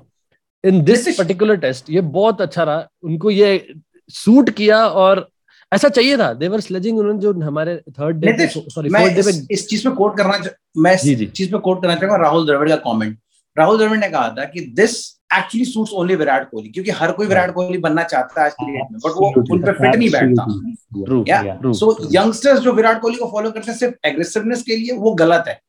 इन 0.64 0.82
दिस 0.84 1.16
पर्टिकुलर 1.18 1.56
टेस्ट 1.56 1.90
ये 1.90 2.00
बहुत 2.00 2.40
अच्छा 2.40 2.62
रहा। 2.62 2.86
उनको 3.02 3.30
ये 3.30 3.74
सूट 4.10 4.50
किया 4.50 4.86
और 4.86 5.28
ऐसा 5.72 5.88
चाहिए 5.88 6.16
था। 6.18 6.32
देवर 6.34 6.60
स्लेजिंग 6.60 6.98
उन्होंने 6.98 7.20
जो 7.20 7.32
हमारे 7.42 7.76
थर्ड 7.90 8.16
डे 8.16 8.46
सॉरी 8.48 8.88
डे 8.88 9.22
पे 9.22 9.54
इस 9.54 9.66
चीज़ 9.68 9.88
पे 9.88 9.94
कोट 9.94 10.16
करना 10.16 10.38
मैं 10.76 10.94
इस 10.94 11.32
चीज़ 11.32 11.52
पे 11.52 11.58
कोट 11.58 11.82
करना 11.82 11.94
चाहूँगा 11.94 12.16
राहुल 12.22 12.46
द्रविड़ 12.46 12.68
का 12.68 12.76
कमेंट 12.86 13.18
राहुल 13.56 13.78
द्रविड़ 13.78 13.98
ने 13.98 14.08
कहा 14.08 14.28
था 14.28 14.44
कि 14.44 14.60
this 14.76 14.96
actually 15.30 15.64
suits 15.64 15.92
only 15.94 16.14
Virat 16.16 16.48
Kohli 16.50 16.68
क्योंकि 16.68 16.90
हर 16.98 17.12
कोई 17.12 17.26
विराट 17.26 17.52
कोहली 17.54 17.78
बनना 17.78 18.02
चाहता 18.04 18.40
है 18.40 18.46
आज 18.46 18.52
क्रिकेट 18.54 18.90
में 18.92 18.98
बट 19.04 19.12
वो 19.16 19.28
उन 19.54 19.62
पे 19.62 19.72
फिट 19.72 19.96
नहीं 19.96 20.10
बैठता। 20.10 21.72
सो 21.72 21.96
यंगस्टर्स 22.14 22.60
जो 22.60 22.72
विराट 22.72 23.00
कोहली 23.00 23.18
को 23.18 23.26
फॉलो 23.32 23.50
करते 23.50 23.70
हैं 23.70 23.78
सिर्फ़ 23.78 24.06
एग्रेसिवनेस 24.08 24.62
के 24.62 24.76
लिए 24.76 24.96
वो 24.98 25.14
गलत 25.14 25.44
है। 25.48 25.60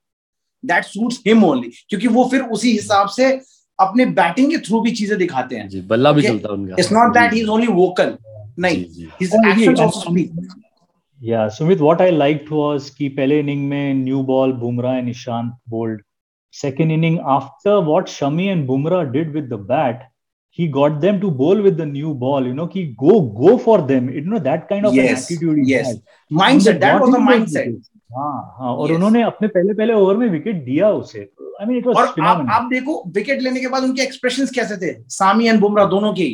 दैट 0.64 0.84
सूट्स 0.86 1.22
हिम 1.28 1.44
ओनली 1.46 1.72
क्योंकि 1.90 2.08
वो 2.10 2.28
फिर 2.32 2.42
उसी 2.58 2.72
हिसाब 2.72 3.08
से 3.10 3.32
अपने 3.80 4.06
बैटिंग 4.20 4.52
के 4.52 4.58
थ्रू 4.68 4.82
भी 4.82 4.92
चीज़ें 4.92 5.18
दिखाते 5.18 5.56
हैं। 5.56 5.68
जी 5.70 5.82
बल्ला 5.90 6.12
भी 6.12 6.22
चलता 6.22 6.50
है 6.50 6.56
उनका। 6.56 6.76
It's 6.80 6.92
not 6.92 7.14
that 7.14 7.34
he 7.34 7.40
is 7.42 7.50
only 7.50 7.68
vocal 7.74 8.16
नहीं 8.60 8.78
his 9.22 9.34
actions 9.36 9.80
also 9.80 10.00
speak 10.00 10.48
yeah 11.22 11.48
Sumit 11.50 11.80
what 11.82 12.02
I 12.02 12.12
liked 12.12 12.48
was 12.52 12.90
कि 12.90 13.08
पहले 13.10 13.40
इनिंग 13.40 13.68
में 13.70 13.94
new 13.94 14.22
ball 14.24 14.52
Bumrah 14.60 14.98
and 14.98 15.06
Nishant 15.06 15.52
bowled 15.70 16.02
second 16.52 16.92
inning 16.92 17.20
after 17.20 17.80
what 17.82 18.06
Shami 18.06 18.52
and 18.52 18.68
Bumrah 18.68 19.12
did 19.12 19.34
with 19.34 19.50
the 19.50 19.58
bat, 19.58 20.12
he 20.50 20.68
got 20.68 21.02
them 21.02 21.20
to 21.22 21.30
bowl 21.30 21.62
with 21.62 21.78
the 21.78 21.86
new 21.86 22.14
ball. 22.14 22.46
You 22.46 22.54
know, 22.54 22.68
he 22.68 22.96
go 22.98 23.22
go 23.22 23.58
for 23.58 23.82
them. 23.82 24.10
You 24.10 24.22
know 24.22 24.40
that 24.40 24.68
kind 24.70 24.86
of 24.86 24.96
yes, 24.96 25.26
attitude. 25.26 25.68
Yes, 25.68 25.96
mindset. 26.32 26.80
That 26.80 27.02
was 27.02 27.12
the 27.12 27.20
mindset. 27.20 27.76
हाँ 28.16 28.56
हाँ 28.60 28.74
और 28.74 28.88
yes. 28.88 28.96
उन्होंने 28.96 29.22
अपने 29.24 29.48
पहले 29.48 29.74
पहले 29.74 29.94
over 29.94 30.18
में 30.18 30.28
wicket 30.30 30.64
दिया 30.66 30.90
उसे 30.90 31.20
आई 31.62 31.66
मीन 31.68 31.78
इट 31.78 31.88
वाज 31.88 31.96
और 31.98 32.20
आप, 32.22 32.46
आप 32.50 32.70
देखो 32.72 33.04
विकेट 33.16 33.42
लेने 33.42 33.60
के 33.62 33.68
बाद 33.68 33.84
उनके 33.84 34.02
एक्सप्रेशंस 34.02 34.52
कैसे 34.56 34.78
थे 34.78 34.94
सामी 35.16 35.48
एंड 35.48 35.60
बुमराह 35.60 35.86
दोनों 35.90 36.14
के 36.14 36.28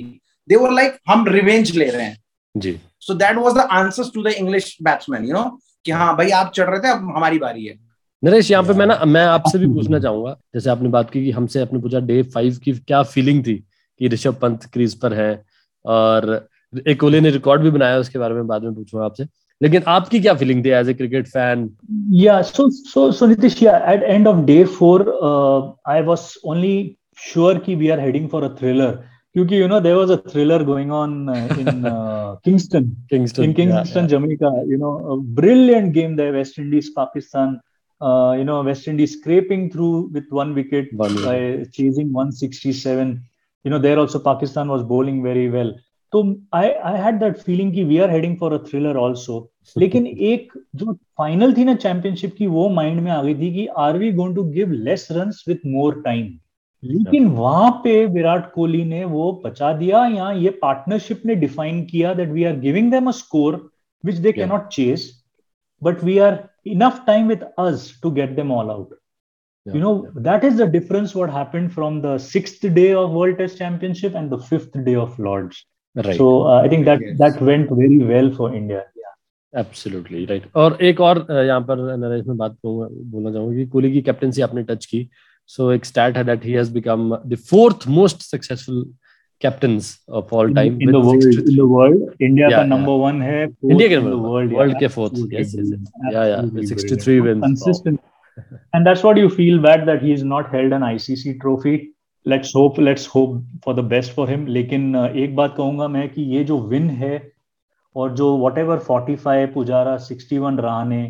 दे 0.49 0.55
वर 0.55 0.71
लाइक 0.71 0.97
हम 1.09 1.25
रिवेंज 1.27 1.75
ले 1.77 1.89
रहे 1.89 2.05
हैं 2.05 2.17
जी 2.55 2.79
so 3.07 3.13
that 3.23 3.37
was 3.37 3.53
the 3.55 3.67
answers 3.79 4.11
to 4.13 4.23
the 4.23 4.33
English 4.37 4.75
batsman 4.83 5.25
you 5.25 5.33
know 5.33 5.43
कि 5.85 5.91
हाँ 5.91 6.15
भाई 6.17 6.29
आप 6.41 6.51
चढ़ 6.55 6.69
रहे 6.69 6.79
थे 6.79 6.91
अब 6.91 7.11
हमारी 7.15 7.39
बारी 7.39 7.65
है 7.65 7.77
नरेश 8.23 8.49
यहाँ 8.51 8.63
पे 8.63 8.73
मैं 8.73 8.85
ना 8.85 8.99
मैं 9.05 9.25
आपसे 9.25 9.57
भी 9.59 9.67
पूछना 9.67 9.99
चाहूँगा। 9.99 10.31
जैसे 10.53 10.69
आपने 10.69 10.89
बात 10.89 11.09
की 11.09 11.23
कि 11.23 11.31
हमसे 11.31 11.61
आपने 11.61 11.79
पूछा 11.79 11.99
डे 12.01 12.21
फाइव 12.33 12.57
की 12.63 12.73
क्या 12.73 13.01
फीलिंग 13.05 13.43
थी 13.45 13.55
कि 13.99 14.07
ऋषभ 14.07 14.35
पंत 14.41 14.65
क्रीज 14.73 14.93
पर 14.99 15.13
है? 15.13 15.43
और 15.85 16.47
एक 16.87 16.99
कोहली 16.99 17.19
ने 17.21 17.29
रिकॉर्ड 17.29 17.61
भी 17.61 17.69
बनाया 17.71 17.97
उसके 17.99 18.19
बारे 18.19 18.33
में 18.33 18.47
बाद 18.47 18.63
में 18.63 18.73
पूछूँगा 18.75 19.05
आपसे। 19.05 19.25
लेकिन 19.61 19.83
आपकी 19.87 20.19
क्या 20.19 20.33
फीलिंग 20.33 20.63
थी 20.65 20.69
एज 20.69 20.89
ए 20.89 20.93
क्रिकेट 20.93 21.27
फ़ैन 21.27 21.69
या 22.13 22.41
सो 22.41 22.69
so 22.69 23.11
so 23.11 23.25
Nitish 23.27 23.61
yeah 23.63 23.77
at 23.93 24.03
end 24.03 24.27
of 24.27 24.37
day 24.45 24.63
four 24.77 25.01
I 25.87 26.01
was 26.03 26.19
only 26.45 26.95
sure 27.23 27.57
कि 27.65 27.75
we 27.75 27.89
are 27.89 27.99
heading 27.99 28.27
for 28.29 28.43
a 28.43 28.49
thriller 28.59 28.91
क्योंकि 29.35 29.61
you 29.61 29.67
know 29.67 29.79
there 29.79 29.95
was 29.95 30.11
a 30.11 30.15
thriller 30.31 30.63
going 30.63 30.91
on 30.93 31.11
in 31.59 31.83
Kingston 32.45 32.89
Kingston 33.09 33.43
in 33.43 33.53
Kingston 33.53 34.07
Jamaica 34.07 34.55
you 34.71 34.77
know 34.79 35.17
brilliant 35.35 35.93
game 35.93 36.15
there 36.15 36.33
West 36.33 36.59
Indies 36.59 36.93
Pakistan 36.95 37.59
uh, 38.03 38.33
you 38.37 38.43
know, 38.43 38.61
West 38.61 38.87
Indies 38.87 39.13
scraping 39.19 39.69
through 39.71 40.09
with 40.13 40.27
one 40.29 40.53
wicket 40.53 40.93
one 40.93 41.15
by 41.23 41.65
chasing 41.71 42.11
167. 42.11 43.21
You 43.65 43.71
know, 43.71 43.79
there 43.79 43.97
also 43.97 44.19
Pakistan 44.19 44.67
was 44.67 44.83
bowling 44.83 45.23
very 45.23 45.49
well. 45.49 45.73
तो 46.13 46.21
I 46.53 46.69
I 46.87 46.99
had 47.01 47.15
that 47.19 47.37
feeling 47.45 47.71
कि 47.73 47.83
we 47.83 47.97
are 47.99 48.11
heading 48.11 48.35
for 48.39 48.53
a 48.53 48.57
thriller 48.65 48.97
also 49.03 49.37
लेकिन 49.75 50.07
एक 50.07 50.51
जो 50.75 50.93
final 51.19 51.53
थी 51.57 51.63
ना 51.65 51.73
championship 51.85 52.35
की 52.37 52.47
वो 52.47 52.67
mind 52.69 52.99
में 53.01 53.09
आ 53.11 53.21
गई 53.23 53.33
थी 53.35 53.51
कि 53.53 53.65
are 53.83 53.97
we 53.97 54.11
going 54.19 54.35
to 54.35 54.43
give 54.57 54.71
less 54.87 55.07
runs 55.11 55.43
with 55.47 55.65
more 55.67 56.01
time 56.05 56.27
लेकिन 56.83 57.27
वहाँ 57.37 57.71
पे 57.83 57.95
विराट 58.13 58.51
कोहली 58.53 58.83
ने 58.85 59.03
वो 59.05 59.31
बचा 59.45 59.71
दिया 59.77 60.05
या 60.15 60.31
ये 60.41 60.49
पार्टनरशिप 60.61 61.25
ने 61.25 61.35
डिफाइन 61.45 61.83
किया 61.85 62.13
that 62.13 62.29
we 62.29 62.43
are 62.43 62.59
giving 62.59 62.91
them 62.91 63.07
a 63.07 63.11
score 63.21 63.59
which 64.03 64.15
they 64.25 64.31
can 64.31 64.49
not 64.49 64.67
chase 64.73 65.11
but 65.81 66.03
we 66.03 66.17
are 66.27 66.39
enough 66.64 67.04
time 67.06 67.26
with 67.26 67.42
us 67.56 67.98
to 68.02 68.10
get 68.10 68.36
them 68.36 68.50
all 68.50 68.70
out. 68.70 68.92
Yeah, 69.66 69.74
you 69.74 69.80
know, 69.80 70.04
yeah. 70.04 70.22
that 70.28 70.44
is 70.44 70.56
the 70.56 70.66
difference 70.66 71.14
what 71.14 71.30
happened 71.30 71.72
from 71.72 72.00
the 72.02 72.18
sixth 72.18 72.60
day 72.60 72.92
of 72.92 73.10
World 73.10 73.38
Test 73.38 73.58
Championship 73.58 74.14
and 74.14 74.30
the 74.30 74.38
fifth 74.38 74.84
day 74.84 74.94
of 74.94 75.18
Lords. 75.18 75.64
Right. 75.96 76.16
So 76.16 76.46
uh, 76.46 76.62
I 76.62 76.68
think 76.68 76.84
that 76.86 77.00
yes. 77.00 77.18
that 77.18 77.40
went 77.40 77.70
very 77.70 77.98
well 77.98 78.32
for 78.34 78.54
India. 78.54 78.84
Absolutely 79.56 80.24
right 80.26 80.46
और 80.56 80.76
एक 80.84 81.00
और 81.00 81.18
यहाँ 81.30 81.60
पर 81.68 81.78
नरेश 81.98 82.26
में 82.26 82.36
बात 82.36 82.56
बोलना 82.64 83.32
चाहूंगा 83.32 83.54
कि 83.56 83.66
कोहली 83.66 83.92
की 83.92 84.02
कैप्टनसी 84.08 84.42
आपने 84.42 84.62
टच 84.70 84.84
की 84.86 85.08
सो 85.56 85.70
एक 85.72 85.84
स्टैट 85.84 86.16
है 86.16 86.24
that 86.24 86.44
he 86.44 86.52
has 86.52 86.72
become 86.72 87.14
the 87.26 87.36
fourth 87.50 87.86
most 87.98 88.22
successful 88.22 88.84
captains 89.41 89.97
of 90.11 90.33
all 90.35 90.53
time 90.55 90.81
in 90.81 90.91
the 90.91 91.03
world 91.05 92.21
India 92.21 92.49
का 92.49 92.63
नंबर 92.65 92.99
वन 92.99 93.21
है 93.21 93.43
इंडिया 93.43 93.87
के 93.89 93.97
वर्ल्ड 93.97 94.53
वर्ल्ड 94.53 94.79
के 94.79 94.87
fourth 94.89 95.33
yes 95.33 95.55
yeah 96.13 96.25
yeah 96.25 96.41
63 96.41 97.19
wins 97.21 97.41
consistent 97.43 97.99
and 98.75 98.85
that's 98.85 99.03
what 99.05 99.17
you 99.17 99.29
feel 99.31 99.59
bad 99.59 99.85
that 99.85 100.03
he 100.03 100.13
is 100.13 100.25
not 100.25 100.53
held 100.53 100.73
an 100.73 100.83
ICC 100.83 101.33
trophy 101.41 101.75
let's 102.25 102.55
hope 102.55 102.79
let's 102.79 103.07
hope 103.07 103.41
for 103.65 103.75
the 103.75 103.85
best 103.87 104.13
for 104.13 104.29
him 104.29 104.45
लेकिन 104.49 104.95
एक 104.95 105.35
बात 105.35 105.53
कहूँगा 105.57 105.87
मैं 105.87 106.07
कि 106.09 106.21
ये 106.35 106.43
जो 106.43 106.59
win 106.67 106.89
है 107.01 107.21
और 107.95 108.13
जो 108.15 108.35
whatever 108.57 108.77
forty 108.81 109.15
five 109.15 109.51
Pujara 109.53 109.97
sixty 110.03 110.37
one 110.37 110.57
ran 110.57 110.87
ने 110.89 111.03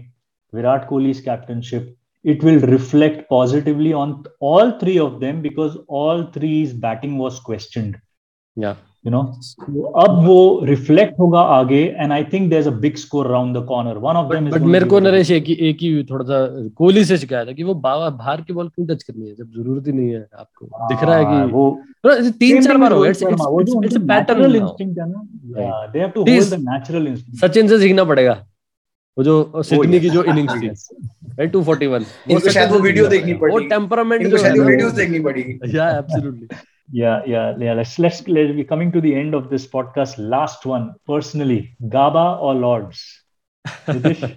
Virat 0.53 0.88
Kohli 0.88 1.13
captainship 1.21 1.93
it 2.25 2.43
will 2.43 2.59
reflect 2.62 3.25
positively 3.29 3.91
on 3.93 4.23
all 4.43 4.71
three 4.81 4.97
of 4.99 5.13
them 5.19 5.41
because 5.41 5.77
all 5.91 6.23
three 6.36 6.62
is 6.62 6.75
batting 6.81 7.19
was 7.19 7.39
question 7.45 7.93
yeah. 8.57 8.75
You 9.05 9.11
know 9.11 9.21
अब 10.01 10.19
वो 10.25 10.35
रिफ्लेक्ट 10.65 11.19
होगा 11.19 11.39
आगे 11.53 11.79
and 11.97 12.11
I 12.11 12.23
think 12.33 12.49
there 12.49 12.61
is 12.61 12.67
a 12.67 12.71
big 12.83 12.95
score 12.97 13.27
around 13.27 13.57
the 13.57 13.63
corner 13.67 13.97
one 14.03 14.15
of 14.15 14.31
them 14.33 14.49
but 14.49 14.61
मेरे 14.75 14.85
को 14.93 14.99
नरेश 14.99 15.31
एक 15.31 15.45
ही 15.47 15.53
एक 15.69 15.77
ही 15.81 16.03
थोड़ा 16.11 16.25
सा 16.25 16.37
कोहली 16.77 17.03
से 17.05 17.17
शिकायत 17.17 17.47
है 17.47 17.53
कि 17.53 17.63
वो 17.63 17.73
बाहर 17.87 18.41
की 18.41 18.53
बॉल 18.53 18.67
क्यों 18.67 18.85
टच 18.87 19.03
करनी 19.03 19.27
है? 19.27 19.35
जब 19.35 19.49
ज़रूरत 19.51 19.87
ही 19.87 19.93
नहीं 19.93 20.09
है 20.09 20.21
आपको। 20.39 20.65
हाँ, 20.65 20.87
दिख 20.89 21.03
रहा 21.03 21.17
है 21.17 21.25
कि 21.25 21.51
वो 21.53 21.63
तीन 22.39 22.63
चार 22.63 22.77
बार 22.77 22.91
हो 22.93 23.05
it's 23.05 23.23
it's 23.23 23.95
a 23.95 23.99
pattern 24.07 24.55
instinct 24.55 24.99
है 24.99 25.09
ना 25.11 25.19
they 25.93 25.99
have 25.99 26.09
to 26.09 26.21
hold 26.21 26.49
the 26.53 26.65
natural 26.69 27.07
instinct 27.07 27.45
Sachin 27.45 27.67
से 27.67 27.79
सीखना 27.79 28.03
पड़ेगा। 28.03 28.33
वो 29.17 29.23
जो 29.23 29.63
सिडनी 29.63 29.99
की 29.99 30.09
जो 30.09 30.23
इनिंग्स 30.23 30.53
थी। 30.61 30.67
राइट 30.67 31.51
241 31.53 32.05
वो 32.29 32.39
शायद 32.49 32.71
वो 32.71 32.79
वीडियो 32.79 33.07
देखनी 33.07 33.33
पड़ेगी 33.33 33.57
वो 33.57 33.67
टेंपरामेंट 33.69 34.27
जो 34.27 34.37
शायद 34.37 34.57
वीडियोस 34.61 34.93
देखनी 34.93 35.19
पड़ेगी 35.27 35.77
yeah 35.77 35.89
absolutely 35.97 36.47
yeah 36.89 37.19
yeah 37.27 37.57
yeah. 37.57 37.75
Let's 37.79 37.99
let's 37.99 38.19
let's 38.27 38.55
be 38.55 38.63
coming 38.63 38.91
to 38.91 39.01
the 39.01 39.13
end 39.15 39.33
of 39.33 39.49
this 39.51 39.67
podcast. 39.75 40.17
Last 40.33 40.65
one, 40.65 40.87
personally, 41.09 41.61
gaba 41.81 42.25
or 42.41 42.55
lords? 42.55 42.99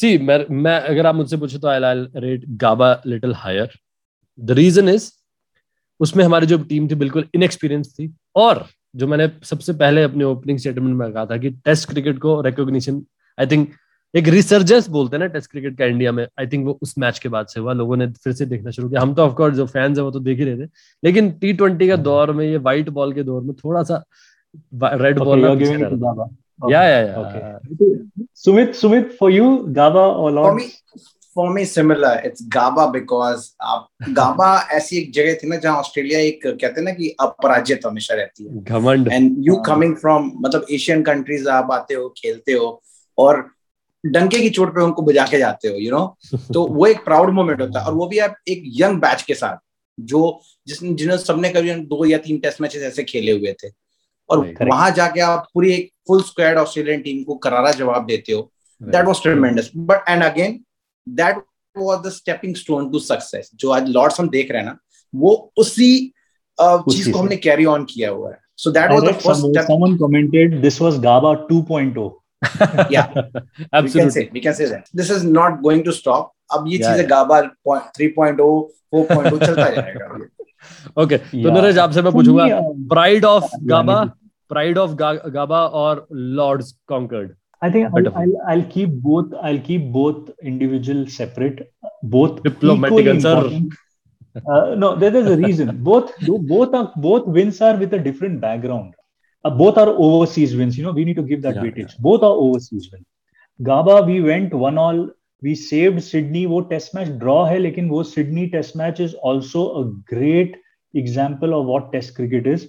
See, 0.00 0.18
मैं 0.18 0.46
मैं, 0.50 0.80
अगर 0.80 1.06
आप 1.06 1.14
मुझसे 1.14 1.36
पूछे 1.36 1.58
तो 1.58 1.68
I 1.68 1.78
I'll 1.78 2.08
rate 2.16 2.44
Gabba 2.48 3.02
little 3.06 3.34
higher 3.34 3.70
the 4.40 4.50
reason 4.50 4.88
is 4.88 5.12
उसमें 6.00 6.24
हमारी 6.24 6.46
जो 6.46 6.58
टीम 6.58 6.88
थी 6.88 6.94
बिल्कुल 6.94 7.28
इनएक्सपीरियंस 7.34 7.92
थी। 7.92 8.14
और 8.36 8.66
जो 8.96 9.06
मैंने 9.06 9.30
सबसे 9.42 9.72
पहले 9.72 10.02
अपने 10.02 10.24
ओपनिंग 10.24 10.58
स्टेटमेंट 10.58 10.96
में 10.96 11.12
कहा 11.12 11.26
था 11.26 11.36
कि 11.36 11.50
टेस्ट 11.50 11.88
क्रिकेट 11.88 12.18
को 12.18 12.40
रिकॉग्निशन 12.40 13.02
आई 13.40 13.46
थिंक 13.46 13.70
एक 14.14 14.28
रिसर्जेंस 14.28 14.88
बोलते 14.88 15.16
हैं 15.16 15.20
ना 15.20 15.26
टेस्ट 15.32 15.50
क्रिकेट 15.50 15.76
का 15.78 15.84
इंडिया 15.84 16.12
में। 16.12 16.26
आई 16.40 16.46
थिंक 16.46 16.64
वो 16.66 16.78
उस 16.82 16.94
मैच 16.98 17.18
के 17.18 17.28
बाद 17.28 17.46
से 17.46 17.60
हुआ। 17.60 17.72
लोगों 17.72 17.96
ने 17.96 18.06
फिर 18.24 18.32
से 18.32 18.46
देखना 18.46 18.70
शुरू 18.70 18.88
किया। 18.88 19.00
हम 19.00 19.14
तो 19.14 19.22
ऑफकोर्स 19.22 19.56
जो 19.56 19.66
फैंस 19.66 19.98
है 19.98 20.04
वो 20.04 20.10
तो 20.10 20.20
देख 20.20 20.38
ही 20.38 20.44
रहे 20.44 20.56
थे। 20.56 20.68
लेकिन 21.04 21.30
टी 21.40 21.52
ट्वेंटी 21.52 21.88
का 21.88 21.96
दौर 22.08 22.32
में 22.32 22.44
ये 22.46 22.56
व्हाइट 22.58 22.88
बॉल 22.90 23.12
के 23.12 23.22
दौर 23.22 23.42
में 23.42 23.54
थोड़ा 23.54 23.82
सा 23.82 24.02
रेड 24.84 25.18
बॉल 25.18 25.44
या 26.70 26.82
या 26.82 26.98
या 26.98 27.60
Sumit 28.34 28.74
Sumit 28.74 29.16
for 29.20 29.32
you 29.32 29.56
Gabba 29.80 30.00
और 30.00 30.32
Lord 30.32 30.60
for 31.36 31.44
me 31.52 31.62
similar. 31.64 32.08
It's 32.28 32.42
gaba 32.54 32.82
because 32.94 33.44
आप 33.62 33.86
गाबा 34.16 34.48
ऐसी 34.72 34.96
एक 34.98 35.12
जगह 35.12 35.34
थी 35.34 35.48
ना 35.48 35.56
जहाँ 35.56 35.76
ऑस्ट्रेलिया 35.76 36.18
एक 36.20 36.40
कहते 36.46 36.80
हैं 36.80 36.82
ना 36.82 36.92
कि 36.92 37.08
अपराजित 37.20 37.86
हमेशा 37.86 38.14
रहती 38.14 38.44
है। 38.44 38.62
घमंड। 38.64 39.08
एंड 39.12 39.36
यू 39.38 39.54
कमिंग 39.66 39.94
फ्रॉम 39.96 40.30
मतलब 40.40 40.66
एशियन 40.70 41.02
कंट्रीज़ 41.02 41.48
आप 41.48 41.72
आते 41.72 41.94
हो 41.94 42.08
खेलते 42.18 42.52
हो 42.52 42.82
और 43.18 43.40
डंके 44.06 44.40
की 44.40 44.50
चोट 44.50 44.74
पे 44.74 44.80
उनको 44.80 45.02
बजा 45.02 45.26
के 45.26 45.38
जाते 45.38 45.68
हो 45.68 45.74
यू 45.74 45.90
you 45.90 45.92
नो 45.92 46.16
know? 46.34 46.52
तो 46.54 46.66
वो 46.66 46.86
एक 46.86 47.04
प्राउड 47.04 47.30
मोमेंट 47.30 47.60
होता 47.60 47.80
है 47.80 47.86
और 47.86 47.94
वो 47.94 48.06
भी 48.06 48.18
आप 48.18 48.34
एक 48.48 48.62
यंग 48.66 49.00
बैच 49.00 49.22
के 49.22 49.34
साथ 49.34 49.56
जो 50.00 50.40
जिस 50.66 50.82
जिन्होंने 50.82 51.22
सबने 51.22 51.48
कभी 51.48 51.74
दो 51.74 52.04
या 52.04 52.18
तीन 52.18 52.38
टेस्ट 52.38 52.60
मैचेस 52.60 52.82
ऐसे 52.82 53.04
खेले 53.04 53.32
हुए 53.32 53.52
थे। 53.52 53.68
और 54.30 54.54
वहाँ 54.62 54.90
जाके 54.90 55.20
आप 55.20 55.48
पूरी 55.54 55.72
एक 55.72 55.90
फुल 56.06 56.22
स्क्वाड 56.22 56.56
ऑस्ट्रेलियन 56.56 57.00
टीम 57.00 57.22
को 57.22 57.34
करारा 57.34 57.72
जवाब 57.72 58.06
देते 58.06 58.32
हो। 58.32 58.52
That 58.82 59.06
was 59.06 59.22
tremendous 59.22 59.70
but 59.76 60.04
and 60.08 60.22
again 60.22 60.64
that 61.08 61.36
was 61.78 62.06
the 62.06 62.10
stepping 62.10 62.54
stone 62.54 62.90
to 62.90 62.98
success 62.98 63.50
जो 63.54 63.70
आज 63.70 63.88
लॉर्ड्स 63.88 64.20
हम 64.20 64.28
देख 64.28 64.50
रहे 64.50 64.60
हैं 64.60 64.66
ना 64.66 64.78
वो 65.14 65.52
उसी 65.56 66.12
चीज़ 66.60 67.12
को 67.12 67.18
हमने 67.18 67.36
कैरी 67.36 67.64
ऑन 67.64 67.84
किया 67.84 68.10
हुआ 68.10 68.30
है। 68.30 68.42
So 68.56 68.70
that 68.70 68.90
was 68.90 69.02
the 69.02 69.14
first 69.14 69.40
step 69.40 69.66
someone 69.66 69.98
commented 69.98 70.52
this 70.62 70.76
was 70.80 70.98
gaba 70.98 71.46
2.0 71.52 72.21
yeah 72.90 73.08
absolutely 73.72 73.82
we 73.82 73.90
can, 73.90 74.10
say, 74.10 74.30
we 74.32 74.40
can 74.40 74.54
say 74.54 74.66
that 74.66 74.88
this 74.92 75.10
is 75.10 75.24
not 75.24 75.62
going 75.66 75.84
to 75.84 75.92
stop 75.92 76.30
अब 76.54 76.66
ये 76.68 76.78
चीज़ें 76.78 77.08
गाबा 77.10 77.40
3.0 77.98 78.48
4.0 78.94 79.44
चलता 79.44 79.68
जाएगा 79.68 80.08
ओके 81.02 81.16
तो 81.18 81.50
नरेश 81.50 81.78
आपसे 81.84 82.02
मैं 82.02 82.12
पूछूँगा 82.12 82.46
pride 82.94 83.24
of 83.24 83.50
Gabba 83.74 84.02
pride 84.50 84.78
of 84.78 84.94
Gabba 85.36 85.60
और 85.82 86.06
Lord's 86.40 86.74
conquered 86.88 87.30
I 87.62 87.70
think 87.70 87.92
I'll, 87.96 88.08
I'll, 88.20 88.32
I'll, 88.48 88.64
keep 88.70 88.94
both. 89.02 89.34
I'll 89.40 89.60
keep 89.66 89.82
both 89.96 90.30
individual 90.42 91.06
separate. 91.06 91.60
Both 92.02 92.42
diplomatic 92.42 93.06
answer. 93.06 93.34
Uh, 94.34 94.74
no, 94.74 94.96
there 94.96 95.14
is 95.14 95.28
a 95.28 95.36
reason. 95.36 95.70
Both 95.88 96.10
both 96.52 96.74
are 96.74 96.90
both 96.96 97.28
wins 97.36 97.60
are 97.60 97.76
with 97.76 97.94
a 97.94 98.00
different 98.00 98.40
background. 98.40 98.96
Uh, 99.44 99.50
both 99.50 99.76
are 99.76 99.88
overseas 99.88 100.54
wins. 100.56 100.78
You 100.78 100.84
know, 100.84 100.92
we 100.92 101.04
need 101.04 101.16
to 101.16 101.22
give 101.22 101.42
that 101.42 101.56
yeah, 101.56 101.62
weightage. 101.62 101.90
Yeah. 101.90 102.00
Both 102.00 102.22
are 102.22 102.36
overseas 102.44 102.88
wins. 102.92 103.06
Gaba, 103.60 104.02
we 104.04 104.20
went 104.20 104.54
one 104.54 104.78
all 104.78 105.08
we 105.42 105.54
saved 105.54 106.00
Sydney 106.00 106.44
वो 106.46 106.60
test 106.70 106.94
match 106.96 107.08
draw 107.20 107.42
है 107.44 107.58
लेकिन 107.58 107.88
वो 107.90 108.02
Sydney 108.10 108.46
test 108.48 108.76
match 108.76 109.00
is 109.00 109.14
also 109.30 109.64
a 109.64 109.82
great 110.10 110.60
example 110.94 111.54
of 111.54 111.66
what 111.66 111.90
test 111.92 112.14
cricket 112.16 112.46
is 112.46 112.66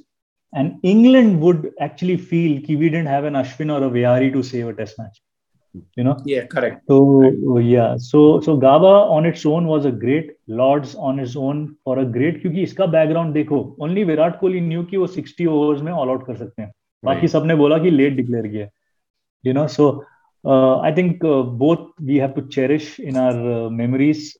and 0.53 0.71
England 0.85 1.39
would 1.41 1.69
actually 1.81 2.15
feel 2.31 2.57
कि 2.65 2.75
we 2.75 2.89
didn't 2.89 3.07
have 3.07 3.27
an 3.27 3.35
Ashwin 3.35 3.71
और 3.71 3.83
a 3.83 3.87
Vihari 3.97 4.29
to 4.29 4.41
save 4.43 4.69
a 4.69 4.71
test 4.77 4.99
match 4.99 5.21
you 5.97 6.03
know 6.05 6.15
yeah 6.25 6.45
correct 6.53 6.81
so 6.87 6.97
yeah 7.59 7.95
so 7.97 8.19
so 8.47 8.55
gaba 8.63 8.93
on 9.15 9.25
its 9.25 9.45
own 9.51 9.67
was 9.73 9.85
a 9.85 9.91
great 10.03 10.31
lords 10.61 10.95
on 11.09 11.19
its 11.25 11.35
own 11.47 11.65
for 11.83 11.97
a 11.99 12.05
great 12.17 12.39
क्योंकि 12.41 12.63
इसका 12.63 12.85
background 12.95 13.33
देखो 13.33 13.59
only 13.81 14.03
Virat 14.11 14.39
Kohli 14.39 14.61
new 14.61 14.83
कि 14.91 14.97
वो 14.97 15.07
60 15.17 15.47
overs 15.57 15.81
में 15.81 15.91
all 15.91 16.09
out 16.09 16.25
कर 16.27 16.35
सकते 16.35 16.61
हैं 16.61 16.71
बाकी 17.05 17.27
सबने 17.27 17.55
बोला 17.61 17.77
कि 17.85 17.89
लेट 17.91 18.15
डिक्लेयर 18.15 18.47
किया 18.47 18.67
you 19.45 19.53
know 19.53 19.67
so 19.77 19.89
uh, 20.45 20.79
I 20.79 20.91
think 20.91 21.23
uh, 21.23 21.43
both 21.43 21.91
we 22.01 22.17
have 22.17 22.35
to 22.35 22.47
cherish 22.47 22.99
in 22.99 23.17
our 23.17 23.65
uh, 23.65 23.69
memories. 23.69 24.37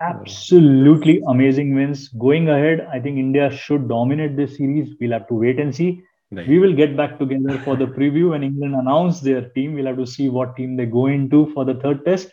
Absolutely 0.00 1.22
amazing 1.26 1.74
wins. 1.74 2.08
Going 2.08 2.48
ahead, 2.48 2.86
I 2.92 3.00
think 3.00 3.18
India 3.18 3.50
should 3.50 3.88
dominate 3.88 4.36
this 4.36 4.56
series. 4.56 4.94
We'll 5.00 5.12
have 5.12 5.28
to 5.28 5.34
wait 5.34 5.58
and 5.58 5.74
see. 5.74 6.02
Right. 6.32 6.48
We 6.48 6.58
will 6.58 6.72
get 6.74 6.96
back 6.96 7.18
together 7.18 7.58
for 7.64 7.76
the 7.76 7.86
preview 7.86 8.30
when 8.30 8.42
England 8.42 8.74
announce 8.74 9.20
their 9.20 9.42
team. 9.50 9.74
We'll 9.74 9.86
have 9.86 9.96
to 9.98 10.06
see 10.06 10.28
what 10.28 10.56
team 10.56 10.76
they 10.76 10.86
go 10.86 11.06
into 11.06 11.52
for 11.54 11.64
the 11.64 11.74
third 11.74 12.04
test. 12.04 12.30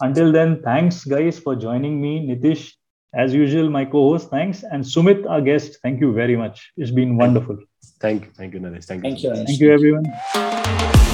Until 0.00 0.32
then, 0.32 0.60
thanks 0.62 1.04
guys 1.04 1.38
for 1.38 1.54
joining 1.54 2.00
me. 2.00 2.26
Nitish, 2.28 2.72
as 3.14 3.32
usual, 3.32 3.70
my 3.70 3.84
co-host, 3.84 4.30
thanks. 4.30 4.64
And 4.64 4.84
Sumit, 4.84 5.28
our 5.28 5.40
guest, 5.40 5.78
thank 5.82 6.00
you 6.00 6.12
very 6.12 6.36
much. 6.36 6.72
It's 6.76 6.90
been 6.90 7.16
wonderful. 7.16 7.58
Thank 8.00 8.24
you. 8.24 8.30
Thank 8.32 8.54
you, 8.54 8.60
Naresh. 8.60 8.84
Thank 8.84 9.04
you. 9.04 9.10
Thank 9.10 9.22
you, 9.22 9.44
thank 9.44 9.60
you 9.60 9.72
everyone. 9.72 11.07